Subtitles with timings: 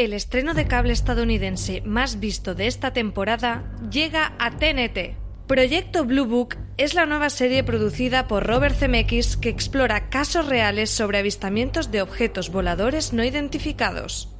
[0.00, 5.14] El estreno de cable estadounidense más visto de esta temporada llega a TNT.
[5.46, 10.88] Proyecto Blue Book es la nueva serie producida por Robert Zemeckis que explora casos reales
[10.88, 14.34] sobre avistamientos de objetos voladores no identificados.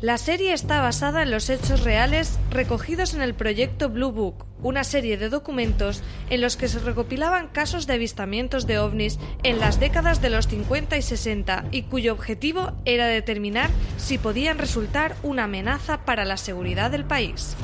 [0.00, 4.84] La serie está basada en los hechos reales recogidos en el proyecto Blue Book, una
[4.84, 9.80] serie de documentos en los que se recopilaban casos de avistamientos de ovnis en las
[9.80, 15.44] décadas de los 50 y 60 y cuyo objetivo era determinar si podían resultar una
[15.44, 17.56] amenaza para la seguridad del país.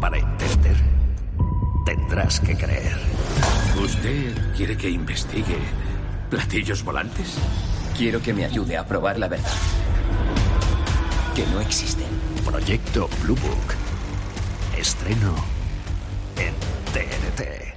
[0.00, 0.76] Para entender,
[1.86, 2.96] tendrás que creer.
[3.80, 5.58] ¿Usted quiere que investigue
[6.28, 7.38] platillos volantes?
[7.96, 9.52] Quiero que me ayude a probar la verdad
[11.34, 12.06] que no existen.
[12.44, 13.74] Proyecto Blue Book.
[14.76, 15.34] Estreno
[16.36, 16.54] en
[16.92, 17.74] TNT.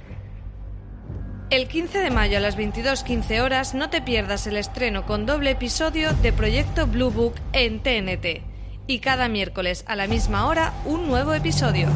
[1.48, 5.52] El 15 de mayo a las 22.15 horas no te pierdas el estreno con doble
[5.52, 8.42] episodio de Proyecto Blue Book en TNT.
[8.86, 11.88] Y cada miércoles a la misma hora un nuevo episodio.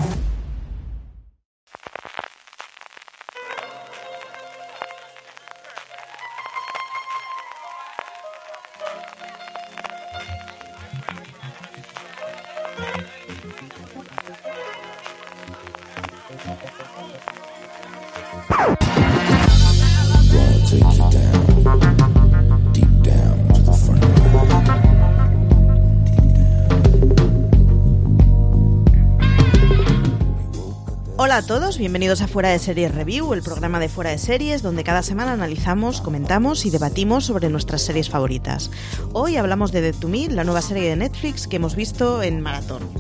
[31.41, 34.84] A todos, bienvenidos a Fuera de Series Review, el programa de Fuera de Series donde
[34.84, 38.70] cada semana analizamos, comentamos y debatimos sobre nuestras series favoritas.
[39.14, 42.42] Hoy hablamos de Dead to Me, la nueva serie de Netflix que hemos visto en
[42.42, 43.00] maratón.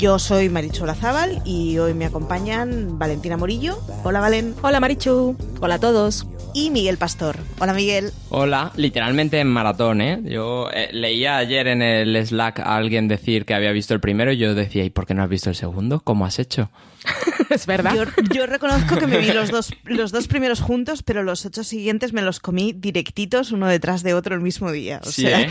[0.00, 3.78] Yo soy Marichu Zaval y hoy me acompañan Valentina Morillo.
[4.02, 4.54] Hola Valen.
[4.62, 5.36] Hola Marichu.
[5.60, 7.36] Hola a todos y Miguel Pastor.
[7.58, 8.10] Hola Miguel.
[8.30, 10.20] Hola, literalmente en maratón, ¿eh?
[10.24, 14.32] Yo eh, leía ayer en el Slack a alguien decir que había visto el primero
[14.32, 16.00] y yo decía, ¿y por qué no has visto el segundo?
[16.00, 16.70] ¿Cómo has hecho?
[17.50, 17.94] es verdad.
[18.32, 22.12] Yo, reconozco que me vi los dos, los dos primeros juntos, pero los ocho siguientes
[22.12, 25.00] me los comí directitos, uno detrás de otro el mismo día.
[25.04, 25.48] O sea ¿eh?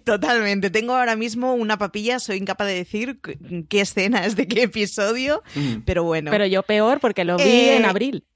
[0.04, 0.70] totalmente.
[0.70, 3.18] Tengo ahora mismo una papilla, soy incapaz de decir
[3.62, 5.82] qué escena es de qué episodio, mm.
[5.84, 6.32] pero bueno.
[6.32, 8.26] Pero yo peor porque lo vi en abril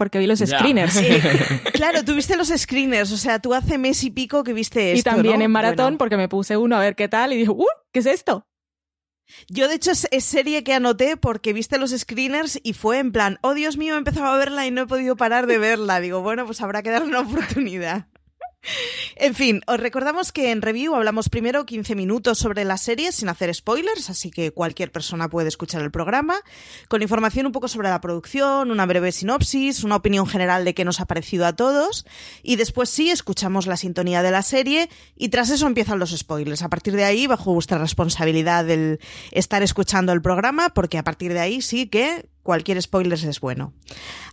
[0.00, 0.98] porque vi los screeners.
[1.74, 5.10] claro, tú viste los screeners, o sea, tú hace mes y pico que viste esto.
[5.10, 7.66] Y también en maratón, porque me puse uno a ver qué tal y dije, ¡uh!
[7.92, 8.46] ¿Qué es esto?
[9.50, 13.38] Yo, de hecho, es, serie que anoté porque viste los screeners y fue en plan,
[13.42, 16.00] oh Dios mío, he empezado a verla y no he podido parar de verla.
[16.00, 18.06] Digo, bueno, pues habrá que darle una oportunidad.
[19.16, 23.28] En fin, os recordamos que en review hablamos primero 15 minutos sobre la serie sin
[23.28, 26.36] hacer spoilers, así que cualquier persona puede escuchar el programa,
[26.88, 30.84] con información un poco sobre la producción, una breve sinopsis, una opinión general de qué
[30.84, 32.06] nos ha parecido a todos,
[32.42, 36.62] y después sí escuchamos la sintonía de la serie y tras eso empiezan los spoilers.
[36.62, 39.00] A partir de ahí, bajo vuestra responsabilidad el
[39.32, 43.72] estar escuchando el programa, porque a partir de ahí sí que cualquier spoiler es bueno.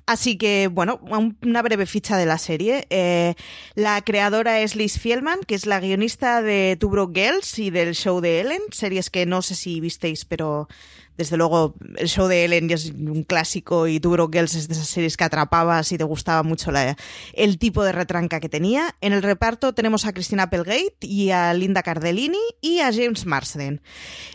[0.06, 1.01] Así que, bueno,
[1.44, 2.88] una breve ficha de la serie.
[2.90, 3.35] Eh,
[3.75, 7.94] la creadora es Liz Fielman, que es la guionista de Two Broke Girls y del
[7.94, 10.69] show de Ellen, series que no sé si visteis, pero
[11.17, 14.88] desde luego, el show de Ellen es un clásico y Broke Girls es de esas
[14.88, 16.95] series que atrapabas y te gustaba mucho la,
[17.33, 18.95] el tipo de retranca que tenía.
[19.01, 23.81] En el reparto tenemos a Christina Applegate y a Linda Cardellini y a James Marsden.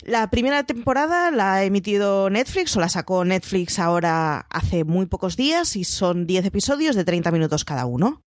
[0.02, 5.36] La primera temporada la ha emitido Netflix o la sacó Netflix ahora hace muy pocos
[5.36, 8.22] días y son 10 episodios de 30 minutos cada uno.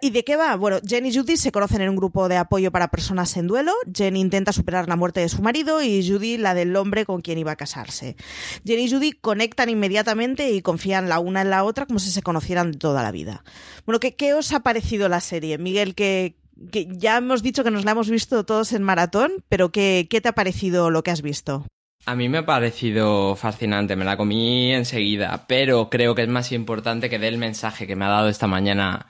[0.00, 0.56] ¿Y de qué va?
[0.56, 3.72] Bueno, Jen y Judy se conocen en un grupo de apoyo para personas en duelo.
[3.92, 7.38] Jen intenta superar la muerte de su marido y Judy la del hombre con quien
[7.38, 8.16] iba a casarse.
[8.64, 12.22] Jen y Judy conectan inmediatamente y confían la una en la otra como si se
[12.22, 13.44] conocieran toda la vida.
[13.84, 15.58] Bueno, ¿qué, qué os ha parecido la serie?
[15.58, 16.36] Miguel, que,
[16.72, 20.20] que ya hemos dicho que nos la hemos visto todos en maratón, pero ¿qué, qué
[20.20, 21.66] te ha parecido lo que has visto?
[22.04, 26.52] A mí me ha parecido fascinante, me la comí enseguida, pero creo que es más
[26.52, 29.06] importante que dé el mensaje que me ha dado esta mañana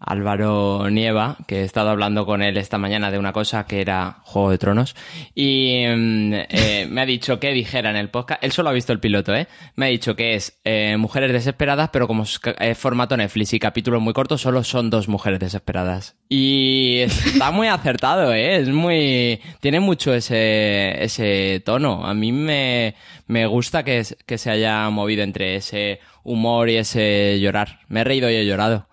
[0.00, 4.18] Álvaro Nieva, que he estado hablando con él esta mañana de una cosa que era
[4.22, 4.94] Juego de Tronos,
[5.34, 8.92] y mm, eh, me ha dicho que dijera en el podcast, él solo ha visto
[8.92, 9.48] el piloto, ¿eh?
[9.74, 14.00] Me ha dicho que es eh, Mujeres Desesperadas, pero como es formato Netflix y capítulos
[14.00, 16.16] muy cortos, solo son dos mujeres desesperadas.
[16.28, 18.56] Y está muy acertado, ¿eh?
[18.56, 19.40] Es muy...
[19.60, 22.06] tiene mucho ese, ese tono.
[22.06, 22.94] A mí me,
[23.26, 27.80] me gusta que, que se haya movido entre ese humor y ese llorar.
[27.88, 28.87] Me he reído y he llorado.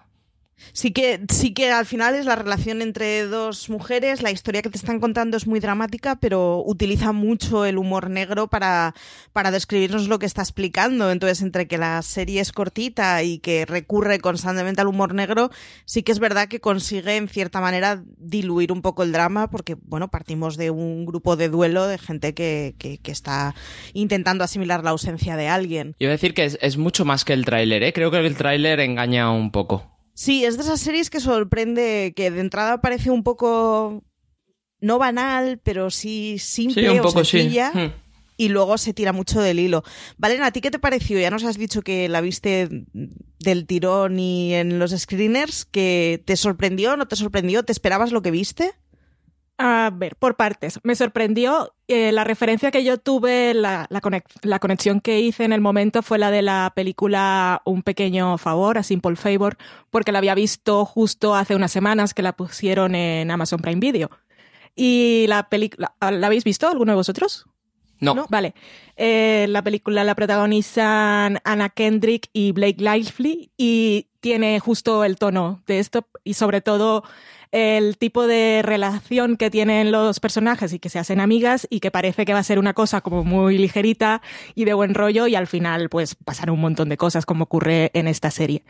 [0.75, 4.69] Sí que, sí que al final es la relación entre dos mujeres, la historia que
[4.69, 8.93] te están contando es muy dramática, pero utiliza mucho el humor negro para,
[9.31, 11.11] para describirnos lo que está explicando.
[11.11, 15.49] Entonces, entre que la serie es cortita y que recurre constantemente al humor negro,
[15.85, 19.77] sí que es verdad que consigue en cierta manera diluir un poco el drama, porque
[19.81, 23.55] bueno, partimos de un grupo de duelo de gente que, que, está
[23.93, 25.95] intentando asimilar la ausencia de alguien.
[26.01, 27.93] Yo a decir que es, es mucho más que el tráiler, ¿eh?
[27.93, 29.94] Creo que el tráiler engaña un poco.
[30.15, 34.03] Sí, es de esas series que sorprende, que de entrada parece un poco
[34.79, 37.39] no banal, pero sí simple Sí, un o poco sí.
[37.39, 37.71] sencilla.
[37.73, 37.91] Hmm.
[38.37, 39.83] Y luego se tira mucho del hilo.
[40.17, 41.17] Valena, ¿a ti qué te pareció?
[41.19, 42.67] Ya nos has dicho que la viste
[43.39, 48.21] del tirón y en los screeners, que te sorprendió, no te sorprendió, ¿te esperabas lo
[48.21, 48.73] que viste?
[49.57, 50.79] A ver, por partes.
[50.83, 55.45] Me sorprendió eh, la referencia que yo tuve, la, la, conex- la conexión que hice
[55.45, 59.55] en el momento fue la de la película Un pequeño favor, A Simple Favor,
[59.91, 64.09] porque la había visto justo hace unas semanas que la pusieron en Amazon Prime Video.
[64.75, 67.45] Y la película, ¿la habéis visto alguno de vosotros?
[68.01, 68.25] No.
[68.29, 68.55] Vale.
[68.97, 75.63] Eh, la película la protagonizan Anna Kendrick y Blake Lively y tiene justo el tono
[75.65, 77.03] de esto y sobre todo
[77.55, 81.89] el tipo de relación que tienen los personajes y que se hacen amigas y que
[81.89, 84.21] parece que va a ser una cosa como muy ligerita
[84.55, 87.91] y de buen rollo y al final pues pasan un montón de cosas como ocurre
[87.93, 88.65] en esta serie.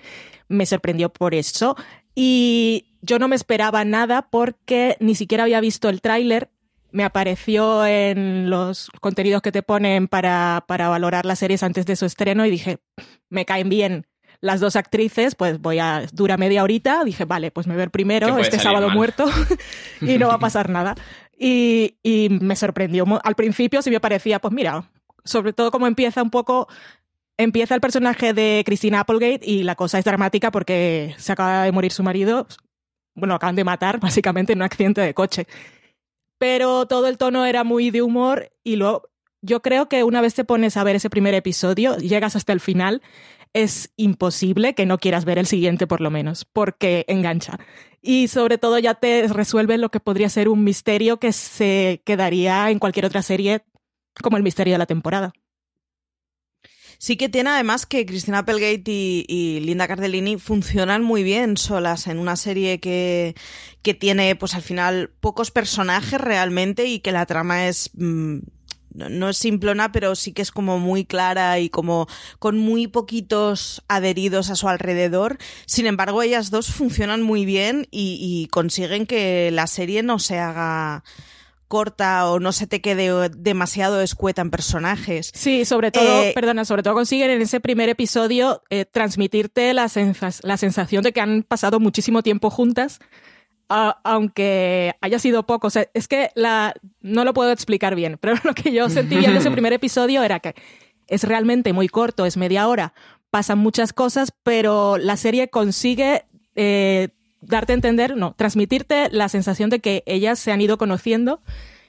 [0.49, 1.75] Me sorprendió por eso
[2.13, 6.51] y yo no me esperaba nada porque ni siquiera había visto el tráiler
[6.91, 11.95] me apareció en los contenidos que te ponen para, para valorar las series antes de
[11.95, 12.77] su estreno y dije,
[13.29, 14.05] me caen bien
[14.45, 18.37] las dos actrices, pues voy a, dura media horita, dije, vale, pues me ver primero
[18.37, 18.95] este sábado mal.
[18.95, 19.25] muerto
[20.01, 20.95] y no va a pasar nada.
[21.37, 23.05] Y, y me sorprendió.
[23.23, 24.89] Al principio sí me parecía, pues mira,
[25.23, 26.67] sobre todo como empieza un poco,
[27.37, 31.71] empieza el personaje de Christina Applegate y la cosa es dramática porque se acaba de
[31.71, 32.47] morir su marido,
[33.15, 35.47] bueno, lo acaban de matar básicamente en un accidente de coche
[36.37, 39.09] pero todo el tono era muy de humor y luego
[39.41, 42.59] yo creo que una vez te pones a ver ese primer episodio, llegas hasta el
[42.59, 43.01] final,
[43.55, 47.57] es imposible que no quieras ver el siguiente por lo menos, porque engancha.
[48.01, 52.69] Y sobre todo ya te resuelve lo que podría ser un misterio que se quedaría
[52.69, 53.63] en cualquier otra serie
[54.21, 55.33] como el misterio de la temporada.
[56.97, 62.19] Sí que tiene además que Cristina Applegate y, Linda Cardellini funcionan muy bien solas en
[62.19, 63.35] una serie que,
[63.81, 67.89] que tiene pues al final pocos personajes realmente y que la trama es...
[67.93, 68.39] mm,
[68.95, 72.07] no- es simplona, pero sí que es como muy clara y como
[72.39, 75.37] con muy poquitos adheridos a su alrededor.
[75.65, 80.39] Sin embargo, ellas dos funcionan muy bien y, y consiguen que la serie no se
[80.39, 81.03] haga
[81.67, 85.31] corta o no se te quede demasiado escueta en personajes.
[85.33, 89.85] Sí, sobre todo, Eh, perdona, sobre todo consiguen en ese primer episodio eh, transmitirte la,
[89.89, 92.99] sensa- la sensación de que han pasado muchísimo tiempo juntas,
[93.69, 95.67] a- aunque haya sido poco.
[95.67, 99.15] O sea, es que la, no lo puedo explicar bien, pero lo que yo sentí
[99.17, 100.55] viendo ese primer episodio era que
[101.07, 102.93] es realmente muy corto, es media hora,
[103.29, 106.25] pasan muchas cosas, pero la serie consigue
[106.55, 107.09] eh,
[107.41, 111.41] darte a entender, no, transmitirte la sensación de que ellas se han ido conociendo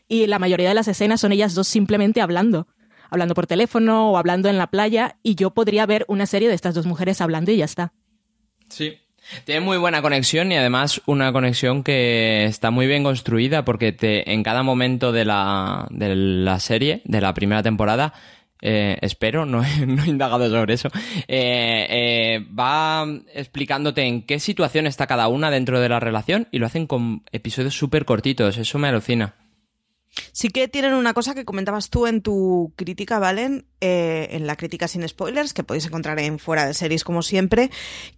[0.09, 2.69] y la mayoría de las escenas son ellas dos simplemente hablando.
[3.09, 6.57] Hablando por teléfono o hablando en la playa, y yo podría ver una serie de
[6.57, 7.93] estas dos mujeres hablando y ya está.
[8.69, 8.99] Sí.
[9.45, 14.33] Tiene muy buena conexión y además una conexión que está muy bien construida porque te,
[14.33, 18.13] en cada momento de la, de la serie, de la primera temporada,
[18.63, 20.89] eh, espero, no no he indagado sobre eso,
[21.29, 26.59] eh, eh, va explicándote en qué situación está cada una dentro de la relación y
[26.59, 29.35] lo hacen con episodios súper cortitos, eso me alucina.
[30.37, 34.57] Sí que tienen una cosa que comentabas tú en tu crítica, Valen, eh, en la
[34.57, 37.71] crítica sin spoilers, que podéis encontrar en fuera de series como siempre,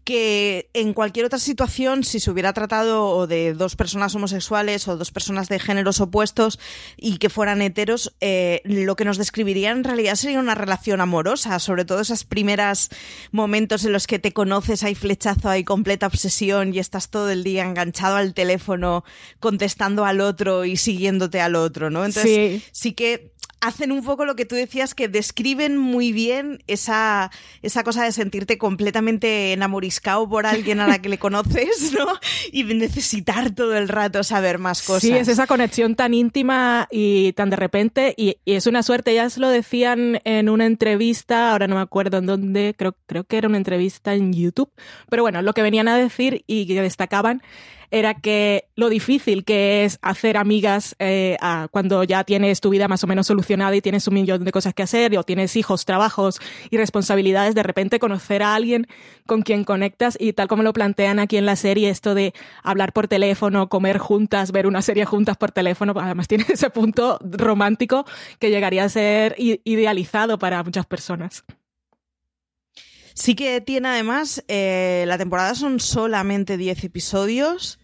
[0.03, 5.13] que en cualquier otra situación, si se hubiera tratado de dos personas homosexuales o dos
[5.13, 6.59] personas de géneros opuestos
[6.97, 11.61] y que fueran heteros, eh, lo que nos describiría en realidad sería una relación amorosa,
[11.61, 12.91] sobre todo esas primeras
[13.31, 17.45] momentos en los que te conoces, hay flechazo, hay completa obsesión y estás todo el
[17.45, 19.05] día enganchado al teléfono
[19.39, 22.08] contestando al otro y siguiéndote al otro, ¿no?
[22.09, 22.69] Entonces, Sí.
[22.73, 27.83] sí que hacen un poco lo que tú decías, que describen muy bien esa, esa
[27.83, 32.07] cosa de sentirte completamente enamoriscado por alguien a la que le conoces, ¿no?
[32.53, 35.03] Y necesitar todo el rato saber más cosas.
[35.03, 39.11] Sí, es esa conexión tan íntima y tan de repente, y, y es una suerte.
[39.11, 43.39] Ellas lo decían en una entrevista, ahora no me acuerdo en dónde, creo, creo que
[43.39, 44.71] era una entrevista en YouTube,
[45.11, 47.43] pero bueno, lo que venían a decir y que destacaban
[47.91, 51.37] era que lo difícil que es hacer amigas eh,
[51.71, 54.75] cuando ya tienes tu vida más o menos solucionada y tienes un millón de cosas
[54.75, 56.41] que hacer o tienes hijos, trabajos
[56.71, 58.87] y responsabilidades, de repente conocer a alguien
[59.27, 62.93] con quien conectas y tal como lo plantean aquí en la serie, esto de hablar
[62.93, 68.05] por teléfono, comer juntas, ver una serie juntas por teléfono, además tiene ese punto romántico
[68.39, 71.45] que llegaría a ser idealizado para muchas personas.
[73.19, 77.81] Sí que tiene además, eh, la temporada son solamente 10 episodios.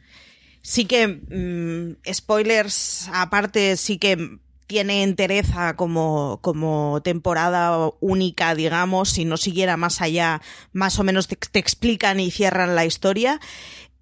[0.63, 4.39] Sí que, mm, spoilers aparte, sí que
[4.69, 10.41] tiene entereza como, como temporada única, digamos, si no siguiera más allá,
[10.73, 13.41] más o menos te, explican y cierran la historia.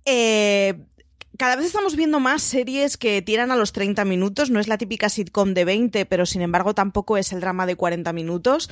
[0.04, 0.74] Eh,
[1.38, 4.50] cada vez estamos viendo más series que tiran a los 30 minutos.
[4.50, 7.74] No es la típica sitcom de 20, pero sin embargo tampoco es el drama de
[7.74, 8.68] 40 minutos.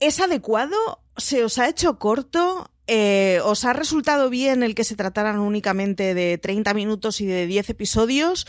[0.00, 0.76] ¿Es adecuado?
[1.16, 2.70] ¿Se os ha hecho corto?
[2.86, 7.46] Eh, ¿Os ha resultado bien el que se trataran únicamente de 30 minutos y de
[7.46, 8.46] 10 episodios?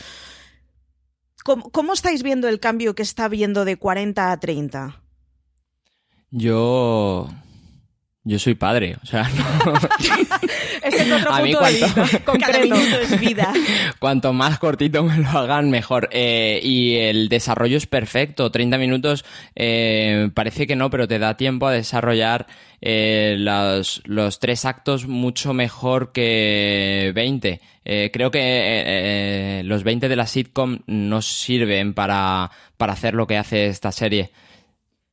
[1.44, 5.02] ¿Cómo, estáis viendo el cambio que está viendo de 40 a 30?
[6.30, 7.28] Yo
[8.24, 9.28] yo soy padre, o sea,
[9.64, 9.72] no...
[10.82, 12.04] Ese es otro punto de vista.
[12.40, 13.52] Cada minuto es vida.
[13.98, 16.08] Cuanto más cortito me lo hagan, mejor.
[16.12, 18.50] Eh, y el desarrollo es perfecto.
[18.50, 19.24] 30 minutos
[19.54, 22.46] eh, parece que no, pero te da tiempo a desarrollar
[22.80, 27.60] eh, los, los, tres actos mucho mejor que 20.
[28.12, 33.66] creo que los 20 de la sitcom no sirven para, para hacer lo que hace
[33.66, 34.30] esta serie.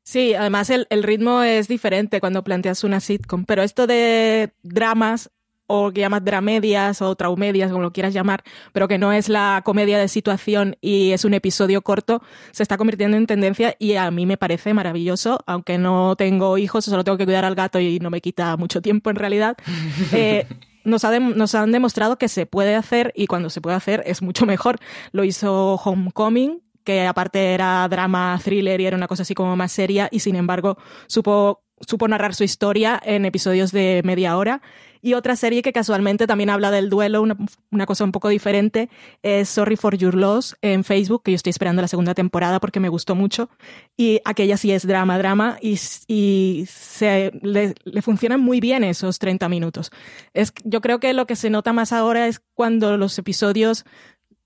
[0.07, 5.29] Sí, además el, ritmo es diferente cuando planteas una sitcom, pero esto de dramas
[5.65, 9.61] o que llamas dramedias o traumedias, como lo quieras llamar, pero que no es la
[9.65, 12.21] comedia de situación y es un episodio corto,
[12.51, 16.85] se está convirtiendo en tendencia y a mí me parece maravilloso, aunque no tengo hijos,
[16.85, 19.57] solo tengo que cuidar al gato y no me quita mucho tiempo en realidad.
[20.13, 20.47] Eh,
[20.85, 21.03] nos,
[21.35, 24.77] nos, han demostrado que se puede hacer y cuando se puede hacer es mucho mejor.
[25.11, 29.74] Lo hizo Homecoming, que aparte era drama, thriller y era una cosa así como más
[29.74, 30.77] seria y sin embargo
[31.08, 34.62] supo, supo narrar su historia en episodios de media hora.
[35.01, 38.89] Y otra serie que casualmente también habla del duelo, una, cosa un poco diferente,
[39.22, 42.79] es Sorry for Your Loss en Facebook, que yo estoy esperando la segunda temporada porque
[42.79, 43.50] me gustó mucho.
[43.98, 45.77] Y aquella sí es drama, drama, y,
[46.08, 49.91] y se, le, le, funcionan muy bien esos 30 minutos.
[50.34, 53.86] Es, yo creo que lo que se nota más ahora es cuando los episodios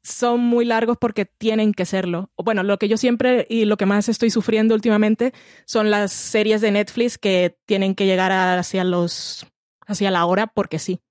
[0.04, 2.32] son muy largos porque tienen que serlo.
[2.38, 5.34] Bueno, lo que yo siempre y lo que más estoy sufriendo últimamente
[5.66, 9.46] son las series de Netflix que tienen que llegar hacia los
[9.86, 11.02] hacia la hora porque sí.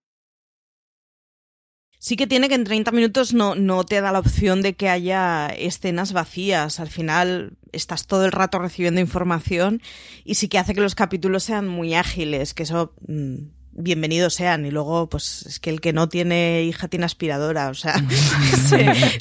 [2.03, 4.89] Sí que tiene que en 30 minutos no, no te da la opción de que
[4.89, 6.81] haya escenas vacías.
[6.81, 9.83] Al final estás todo el rato recibiendo información
[10.25, 14.67] y sí que hace que los capítulos sean muy ágiles, que eso mm, bienvenidos sean.
[14.67, 17.69] Y luego, pues es que el que no tiene hija tiene aspiradora.
[17.69, 17.95] O sea,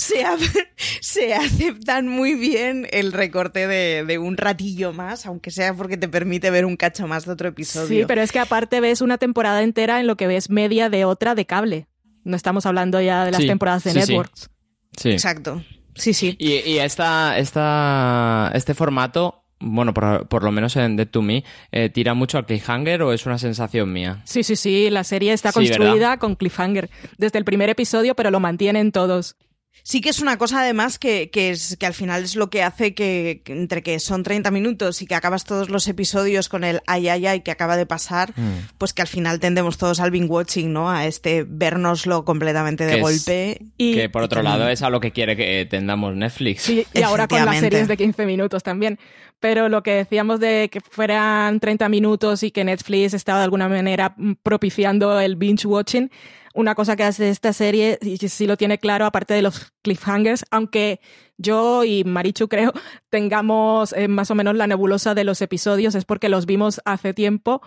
[1.01, 6.51] se, aceptan muy bien el recorte de, un ratillo más, aunque sea porque te permite
[6.51, 8.01] ver un cacho más de otro episodio.
[8.01, 11.05] Sí, pero es que aparte ves una temporada entera en lo que ves media de
[11.05, 11.87] otra de cable.
[12.23, 14.49] No estamos hablando ya de las temporadas de Networks.
[14.97, 15.11] Sí.
[15.11, 15.63] Exacto.
[15.95, 16.35] Sí, sí.
[16.39, 21.89] Y, y esta, esta, este formato bueno, por, lo menos en Dead to Me, eh,
[21.89, 24.21] tira mucho al cliffhanger o es una sensación mía?
[24.23, 28.39] Sí, sí, sí, la serie está construida con cliffhanger desde el primer episodio, pero lo
[28.39, 29.35] mantienen todos.
[29.83, 32.61] Sí que es una cosa además que, que, es, que al final es lo que
[32.63, 36.81] hace que, entre que son 30 minutos y que acabas todos los episodios con el
[36.85, 38.75] ay ay ay que acaba de pasar, mm.
[38.77, 40.91] pues que al final tendemos todos al binge watching, ¿no?
[40.91, 43.61] A este vernoslo completamente de golpe.
[43.77, 46.69] y que por otro lado es a lo que quiere que tendamos Netflix.
[46.69, 48.99] y ahora con las series de 15 minutos también.
[49.39, 53.69] Pero lo que decíamos de que fueran 30 minutos y que Netflix estaba de alguna
[53.69, 56.11] manera propiciando el binge watching,
[56.59, 60.45] una cosa que hace esta serie, y sí lo tiene claro, aparte de los cliffhangers,
[60.51, 60.99] aunque
[61.37, 62.73] yo y Marichu creo
[63.09, 67.13] tengamos eh, más o menos la nebulosa de los episodios, es porque los vimos hace
[67.13, 67.61] tiempo,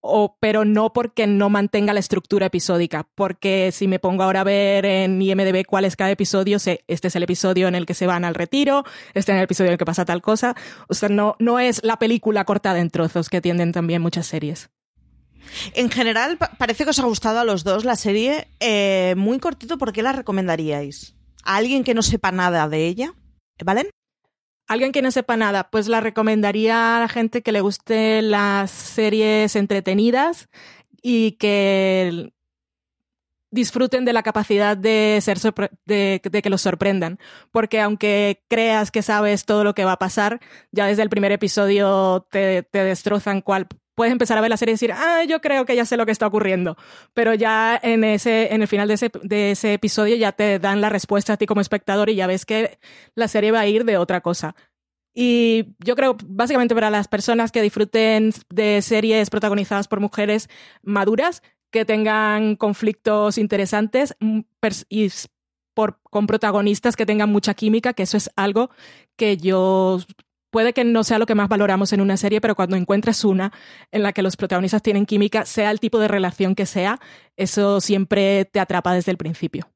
[0.00, 4.44] o, pero no porque no mantenga la estructura episódica, porque si me pongo ahora a
[4.44, 7.94] ver en IMDB cuál es cada episodio, sé, este es el episodio en el que
[7.94, 10.54] se van al retiro, este es el episodio en el que pasa tal cosa,
[10.88, 14.70] o sea, no, no es la película cortada en trozos que tienden también muchas series.
[15.74, 18.48] En general, parece que os ha gustado a los dos la serie.
[18.60, 21.14] Eh, muy cortito, ¿por qué la recomendaríais?
[21.44, 23.14] ¿A alguien que no sepa nada de ella?
[23.64, 23.90] ¿Valen?
[24.66, 28.70] Alguien que no sepa nada, pues la recomendaría a la gente que le guste las
[28.70, 30.48] series entretenidas
[31.00, 32.32] y que
[33.50, 35.38] disfruten de la capacidad de ser
[35.86, 37.18] de, que los sorprendan.
[37.50, 40.40] Porque aunque creas que sabes todo lo que va a pasar,
[40.70, 44.70] ya desde el primer episodio te, te destrozan cuál puedes empezar a ver la serie
[44.70, 46.76] y decir, ah, yo creo que ya sé lo que está ocurriendo.
[47.14, 50.80] Pero ya en, ese, en el final de ese, de ese episodio ya te dan
[50.80, 52.78] la respuesta a ti como espectador y ya ves que
[53.16, 54.54] la serie va a ir de otra cosa.
[55.12, 60.48] Y yo creo, básicamente para las personas que disfruten de series protagonizadas por mujeres
[60.82, 64.42] maduras, que tengan conflictos interesantes mm,
[64.88, 65.10] y
[65.74, 68.70] por, con protagonistas que tengan mucha química, que eso es algo
[69.16, 69.98] que yo
[70.50, 73.52] puede que no sea lo que más valoramos en una serie, pero cuando encuentras una
[73.90, 77.00] en la que los protagonistas tienen química, sea el tipo de relación que sea,
[77.36, 79.68] eso siempre te atrapa desde el principio.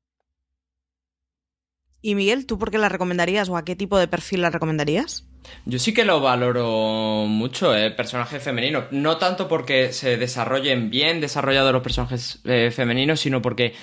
[2.04, 5.28] Y Miguel, ¿tú por qué la recomendarías o a qué tipo de perfil la recomendarías?
[5.64, 8.86] Yo sí que lo valoro mucho, el eh, personaje femenino.
[8.90, 13.74] No tanto porque se desarrollen bien desarrollados los personajes eh, femeninos, sino porque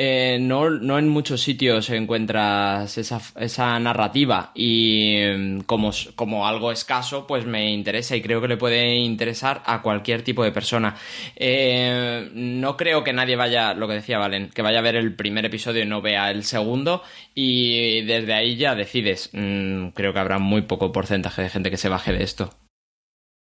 [0.00, 6.70] eh, no, no, en muchos sitios encuentras esa, esa narrativa y mm, como, como, algo
[6.70, 10.94] escaso, pues me interesa y creo que le puede interesar a cualquier tipo de persona.
[11.34, 15.16] Eh, no creo que nadie vaya, lo que decía Valen, que vaya a ver el
[15.16, 17.02] primer episodio y no vea el segundo
[17.34, 19.30] y desde ahí ya decides.
[19.32, 22.54] Mm, creo que habrá muy poco porcentaje de gente que se baje de esto.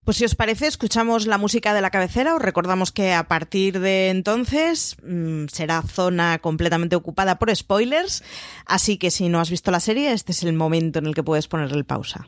[0.04, 2.36] Pues si os parece, escuchamos la música de la cabecera.
[2.36, 8.24] Os recordamos que a partir de entonces mmm, será zona completamente ocupada por spoilers.
[8.66, 11.22] Así que si no has visto la serie, este es el momento en el que
[11.22, 12.28] puedes ponerle pausa.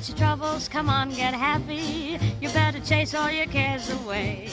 [0.00, 2.18] Forget your troubles, come on, get happy.
[2.40, 4.48] You better chase all your cares away.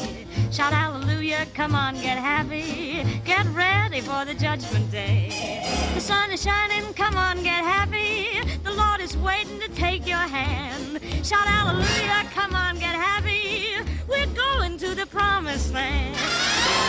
[0.51, 3.05] Shout hallelujah, come on, get happy.
[3.23, 5.63] Get ready for the judgment day.
[5.93, 8.41] The sun is shining, come on, get happy.
[8.65, 10.99] The Lord is waiting to take your hand.
[11.25, 13.77] Shout hallelujah, come on, get happy.
[14.09, 16.17] We're going to the promised land.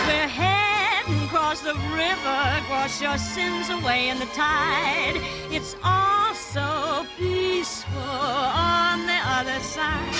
[0.09, 0.88] We're heading
[1.27, 5.15] across the river, wash your sins away in the tide.
[5.51, 10.15] It's all so peaceful on the other side.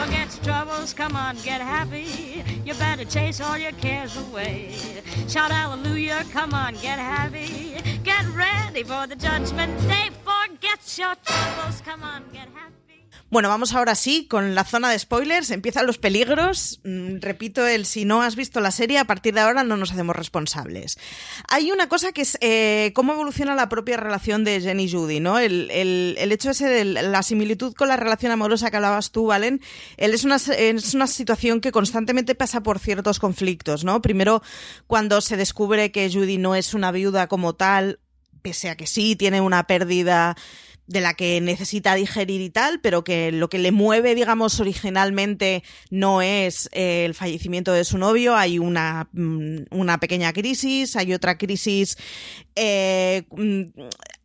[0.00, 2.44] Forget your troubles, come on, get happy.
[2.64, 4.74] You better chase all your cares away.
[5.28, 7.76] Shout hallelujah, come on, get happy.
[8.04, 10.10] Get ready for the judgment day.
[10.24, 12.87] Forget your troubles, come on, get happy.
[13.30, 15.50] Bueno, vamos ahora sí con la zona de spoilers.
[15.50, 16.80] Empiezan los peligros.
[16.84, 19.92] Mm, repito, el si no has visto la serie, a partir de ahora no nos
[19.92, 20.98] hacemos responsables.
[21.48, 25.20] Hay una cosa que es eh, cómo evoluciona la propia relación de Jenny y Judy,
[25.20, 25.38] ¿no?
[25.38, 29.26] El, el, el, hecho ese de la similitud con la relación amorosa que hablabas tú,
[29.26, 29.60] Valen,
[29.98, 34.00] él es una, es una situación que constantemente pasa por ciertos conflictos, ¿no?
[34.00, 34.42] Primero,
[34.86, 38.00] cuando se descubre que Judy no es una viuda como tal,
[38.40, 40.34] pese a que sí tiene una pérdida
[40.88, 45.62] de la que necesita digerir y tal, pero que lo que le mueve, digamos, originalmente
[45.90, 51.12] no es eh, el fallecimiento de su novio, hay una, mm, una pequeña crisis, hay
[51.12, 51.98] otra crisis
[52.56, 53.62] eh, mm,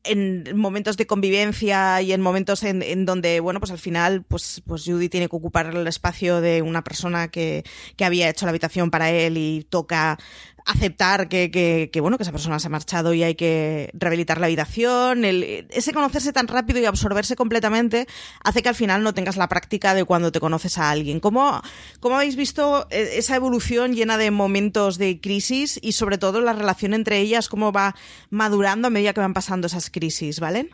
[0.06, 4.62] en momentos de convivencia y en momentos en, en, donde, bueno, pues al final, pues,
[4.66, 7.64] pues Judy tiene que ocupar el espacio de una persona que,
[7.96, 10.18] que había hecho la habitación para él y toca
[10.66, 14.40] aceptar que, que, que, bueno que esa persona se ha marchado y hay que rehabilitar
[14.40, 18.08] la habitación el, ese conocerse tan rápido y absorberse completamente
[18.44, 21.62] hace que al final no tengas la práctica de cuando te conoces a alguien ¿cómo,
[22.00, 26.54] cómo habéis visto eh, esa evolución llena de momentos de crisis y sobre todo la
[26.54, 27.96] relación entre ellas cómo va
[28.30, 30.70] madurando a medida que van pasando esas crisis ¿vale?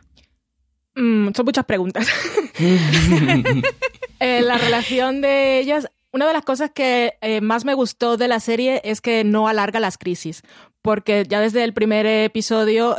[0.95, 2.07] Mm, son muchas preguntas
[4.19, 8.27] eh, la relación de ellas una de las cosas que eh, más me gustó de
[8.27, 10.43] la serie es que no alarga las crisis,
[10.81, 12.95] porque ya desde el primer episodio,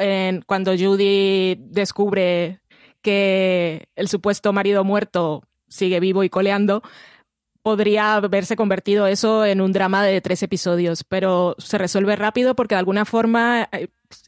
[0.47, 2.61] cuando Judy descubre
[3.03, 6.83] que el supuesto marido muerto sigue vivo y coleando,
[7.63, 12.75] podría haberse convertido eso en un drama de tres episodios, pero se resuelve rápido porque
[12.75, 13.69] de alguna forma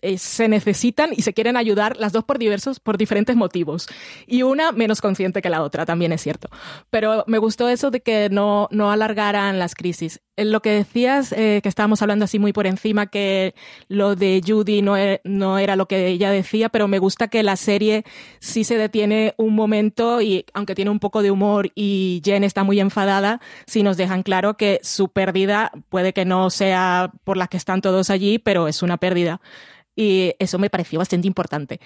[0.00, 3.88] eh, se necesitan y se quieren ayudar las dos por diversos, por diferentes motivos.
[4.26, 6.48] Y una menos consciente que la otra, también es cierto.
[6.90, 10.20] Pero me gustó eso de que no, no alargaran las crisis.
[10.36, 13.54] En lo que decías, eh, que estábamos hablando así muy por encima, que
[13.88, 17.42] lo de Judy no, e, no era lo que ella decía, pero me gusta que
[17.42, 18.04] la serie
[18.40, 22.64] sí se detiene un momento y aunque tiene un poco de humor y Jen está
[22.64, 27.46] muy enfadada, sí nos dejan claro que su pérdida puede que no sea por la
[27.46, 29.42] que están todos allí, pero es una pérdida
[29.94, 31.80] y eso me pareció bastante importante.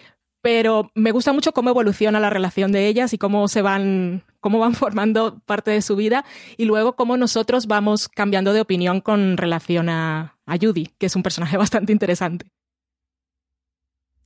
[0.47, 4.61] Pero me gusta mucho cómo evoluciona la relación de ellas y cómo se van, cómo
[4.61, 6.25] van formando parte de su vida
[6.57, 11.17] y luego cómo nosotros vamos cambiando de opinión con relación a, a Judy, que es
[11.17, 12.47] un personaje bastante interesante.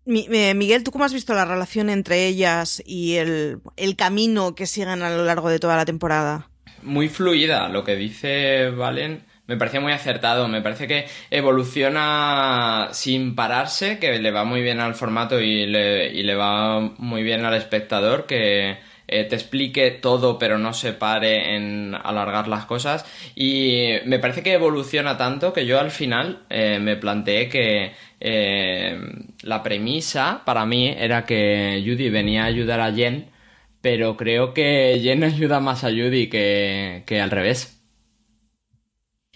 [0.05, 4.67] Eh, Miguel, ¿tú cómo has visto la relación entre ellas y el, el camino que
[4.67, 6.51] siguen a lo largo de toda la temporada?
[6.83, 13.35] Muy fluida, lo que dice Valen Me parece muy acertado, me parece que evoluciona sin
[13.35, 17.45] pararse, que le va muy bien al formato y le, y le va muy bien
[17.45, 23.05] al espectador, que eh, te explique todo pero no se pare en alargar las cosas.
[23.35, 29.01] Y me parece que evoluciona tanto que yo al final eh, me planteé que eh,
[29.43, 33.31] la premisa para mí era que Judy venía a ayudar a Jen,
[33.81, 37.80] pero creo que Jen ayuda más a Judy que, que al revés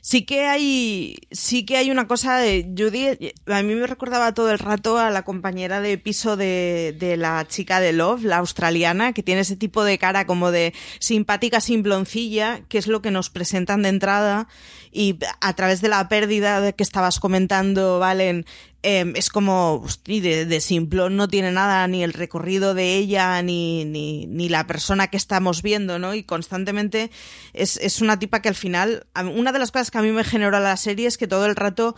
[0.05, 4.51] sí que hay sí que hay una cosa de Judy a mí me recordaba todo
[4.51, 9.14] el rato a la compañera de piso de, de, la chica de Love la australiana
[9.14, 13.31] que tiene ese tipo de cara como de simpática simploncilla que es lo que nos
[13.31, 14.47] presentan de entrada
[14.93, 18.45] y a través de la pérdida que estabas comentando Valen
[18.85, 23.87] eh, es como de, de simplón no tiene nada ni el recorrido de ella ni,
[23.87, 26.14] ni, ni, la persona que estamos viendo, ¿no?
[26.14, 27.11] Y constantemente
[27.55, 30.23] es, es una tipa que al final, una de las cosas que a mí me
[30.23, 31.97] generó la serie es que todo el rato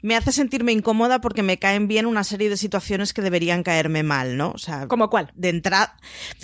[0.00, 4.02] me hace sentirme incómoda porque me caen bien una serie de situaciones que deberían caerme
[4.02, 4.52] mal, ¿no?
[4.52, 5.32] O sea, ¿Como cuál?
[5.34, 5.96] De, entrada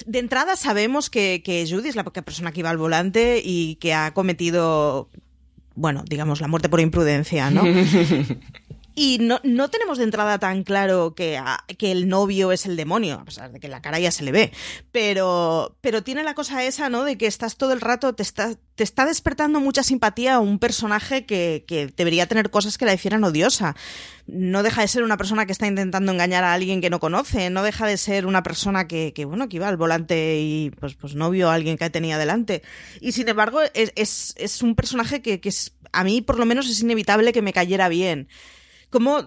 [0.04, 3.94] de entrada sabemos que, que Judy es la persona que iba al volante y que
[3.94, 5.08] ha cometido,
[5.74, 7.62] bueno, digamos, la muerte por imprudencia, ¿no?
[9.00, 11.40] Y no, no, tenemos de entrada tan claro que,
[11.78, 14.32] que, el novio es el demonio, a pesar de que la cara ya se le
[14.32, 14.50] ve.
[14.90, 17.04] Pero, pero tiene la cosa esa, ¿no?
[17.04, 20.58] De que estás todo el rato, te está, te está despertando mucha simpatía a un
[20.58, 23.76] personaje que, que debería tener cosas que la hicieran odiosa.
[24.26, 27.50] No deja de ser una persona que está intentando engañar a alguien que no conoce,
[27.50, 30.96] no deja de ser una persona que, que bueno, que iba al volante y pues,
[30.96, 32.62] pues no vio a alguien que tenía delante.
[33.00, 36.46] Y sin embargo, es, es, es un personaje que, que es, a mí por lo
[36.46, 38.26] menos es inevitable que me cayera bien.
[38.90, 39.26] ¿Cómo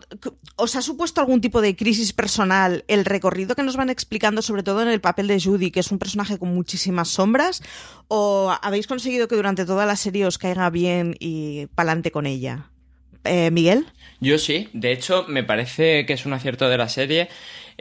[0.55, 4.63] os ha supuesto algún tipo de crisis personal el recorrido que nos van explicando, sobre
[4.63, 7.61] todo en el papel de Judy, que es un personaje con muchísimas sombras?
[8.07, 12.71] ¿O habéis conseguido que durante toda la serie os caiga bien y pa'lante con ella?
[13.23, 13.85] Eh, Miguel.
[14.19, 17.29] Yo sí, de hecho me parece que es un acierto de la serie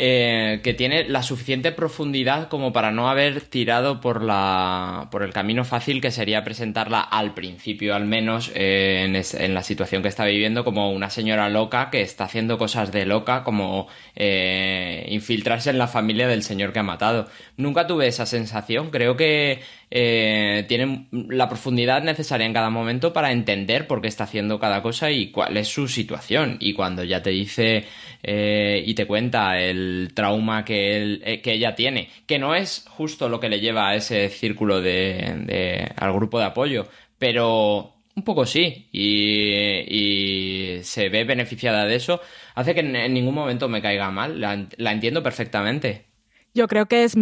[0.03, 5.35] eh, que tiene la suficiente profundidad como para no haber tirado por la por el
[5.35, 10.25] camino fácil que sería presentarla al principio al menos eh, en, la situación que está
[10.25, 15.77] viviendo como una señora loca que está haciendo cosas de loca como eh, infiltrarse en
[15.77, 17.29] la familia del señor que ha matado.
[17.59, 18.89] Nunca tuve esa sensación.
[18.91, 19.61] Creo que
[19.93, 24.83] eh, tiene la profundidad necesaria en cada momento para entender por qué está haciendo cada
[24.83, 26.57] cosa y cuál es su situación.
[26.61, 27.85] Y cuando ya te dice
[28.23, 33.29] eh, y te cuenta el trauma que, él, eh, ella tiene, que no es justo
[33.29, 36.87] lo que le lleva a ese círculo de, al grupo de apoyo,
[37.19, 42.21] pero un poco sí, y, y, se ve beneficiada de eso,
[42.55, 46.11] hace que en, ningún momento me caiga mal, la entiendo perfectamente.
[46.55, 47.17] Yo creo que es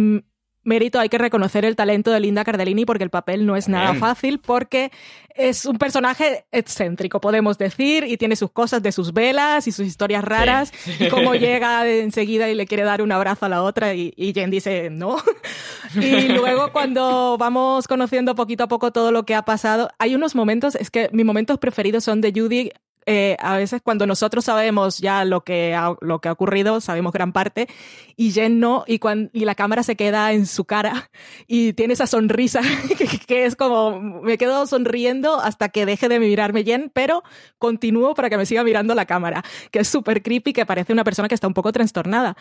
[0.63, 3.93] mérito hay que reconocer el talento de Linda Cardellini porque el papel no es nada
[3.95, 4.91] fácil porque
[5.35, 9.87] es un personaje excéntrico, podemos decir, y tiene sus cosas de sus velas y sus
[9.87, 10.95] historias raras sí.
[10.99, 14.33] y cómo llega enseguida y le quiere dar un abrazo a la otra y, y
[14.33, 15.17] Jen dice no.
[15.95, 20.35] y luego cuando vamos conociendo poquito a poco todo lo que ha pasado, hay unos
[20.35, 22.71] momentos, es que mis momentos preferidos son de Judy
[23.11, 27.11] eh, a veces cuando nosotros sabemos ya lo que, ha, lo que ha ocurrido, sabemos
[27.11, 27.67] gran parte,
[28.15, 31.09] y Jen no, y, cuando, y la cámara se queda en su cara
[31.47, 32.61] y tiene esa sonrisa
[32.99, 37.23] que, que, es como, me quedo sonriendo hasta que deje de mirarme Jen, pero
[37.57, 41.03] continúo para que me siga mirando la cámara, que es súper creepy, que parece una
[41.03, 42.37] persona que está un poco trastornada.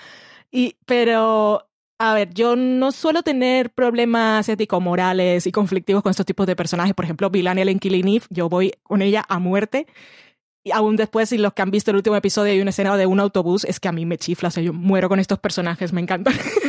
[0.50, 1.66] Y, pero
[1.98, 6.94] a ver, yo no suelo tener problemas ético-morales y conflictivos con estos tipos de personajes.
[6.94, 9.86] Por ejemplo, Villanelle en Killing Eve, yo voy con ella a muerte.
[10.72, 13.20] Aún después, y los que han visto el último episodio, hay una escena de un
[13.20, 16.00] autobús, es que a mí me chifla, o sea, yo muero con estos personajes, me
[16.00, 16.34] encantan.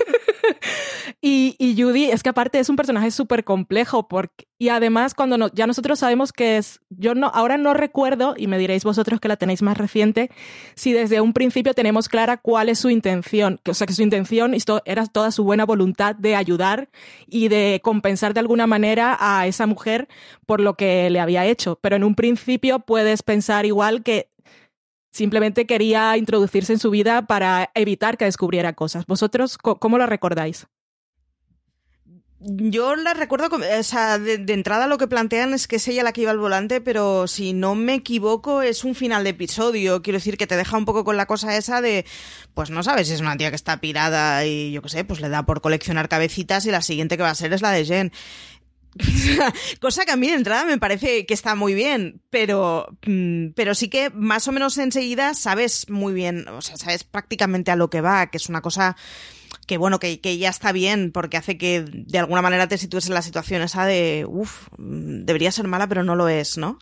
[1.21, 5.37] y, y, Judy es que aparte es un personaje súper complejo porque, y además cuando
[5.37, 9.19] no, ya nosotros sabemos que es, yo no, ahora no recuerdo, y me diréis vosotros
[9.19, 10.29] que la tenéis más reciente,
[10.75, 14.01] si desde un principio tenemos clara cuál es su intención, que, o sea que su
[14.01, 14.55] intención
[14.85, 16.89] era toda su buena voluntad de ayudar
[17.27, 20.07] y de compensar de alguna manera a esa mujer
[20.45, 24.29] por lo que le había hecho, pero en un principio puedes pensar igual que
[25.11, 29.05] simplemente quería introducirse en su vida para evitar que descubriera cosas.
[29.05, 30.67] ¿Vosotros cómo lo recordáis?
[32.41, 36.13] Yo la recuerdo, o sea, de, entrada lo que plantean es que es ella la
[36.13, 40.01] que iba al volante, pero si no me equivoco es un final de episodio.
[40.01, 42.05] Quiero decir que te deja un poco con la cosa esa de,
[42.53, 45.19] pues no sabes si es una tía que está pirada y yo qué sé, pues
[45.19, 47.83] le da por coleccionar cabecitas y la siguiente que va a ser es la de
[47.85, 48.13] Jen.
[49.81, 53.75] Cosa que a mí de entrada me parece que está muy bien, pero, mm, pero
[53.75, 57.89] sí que más o menos enseguida sabes muy bien, o sea, sabes prácticamente a lo
[57.89, 58.95] que va, que es una cosa
[59.69, 63.05] que bueno, que, que ya está bien, porque hace que de alguna manera te sitúes
[63.05, 66.79] en la situación esa de, uff, debería ser mala, pero no lo es, ¿no?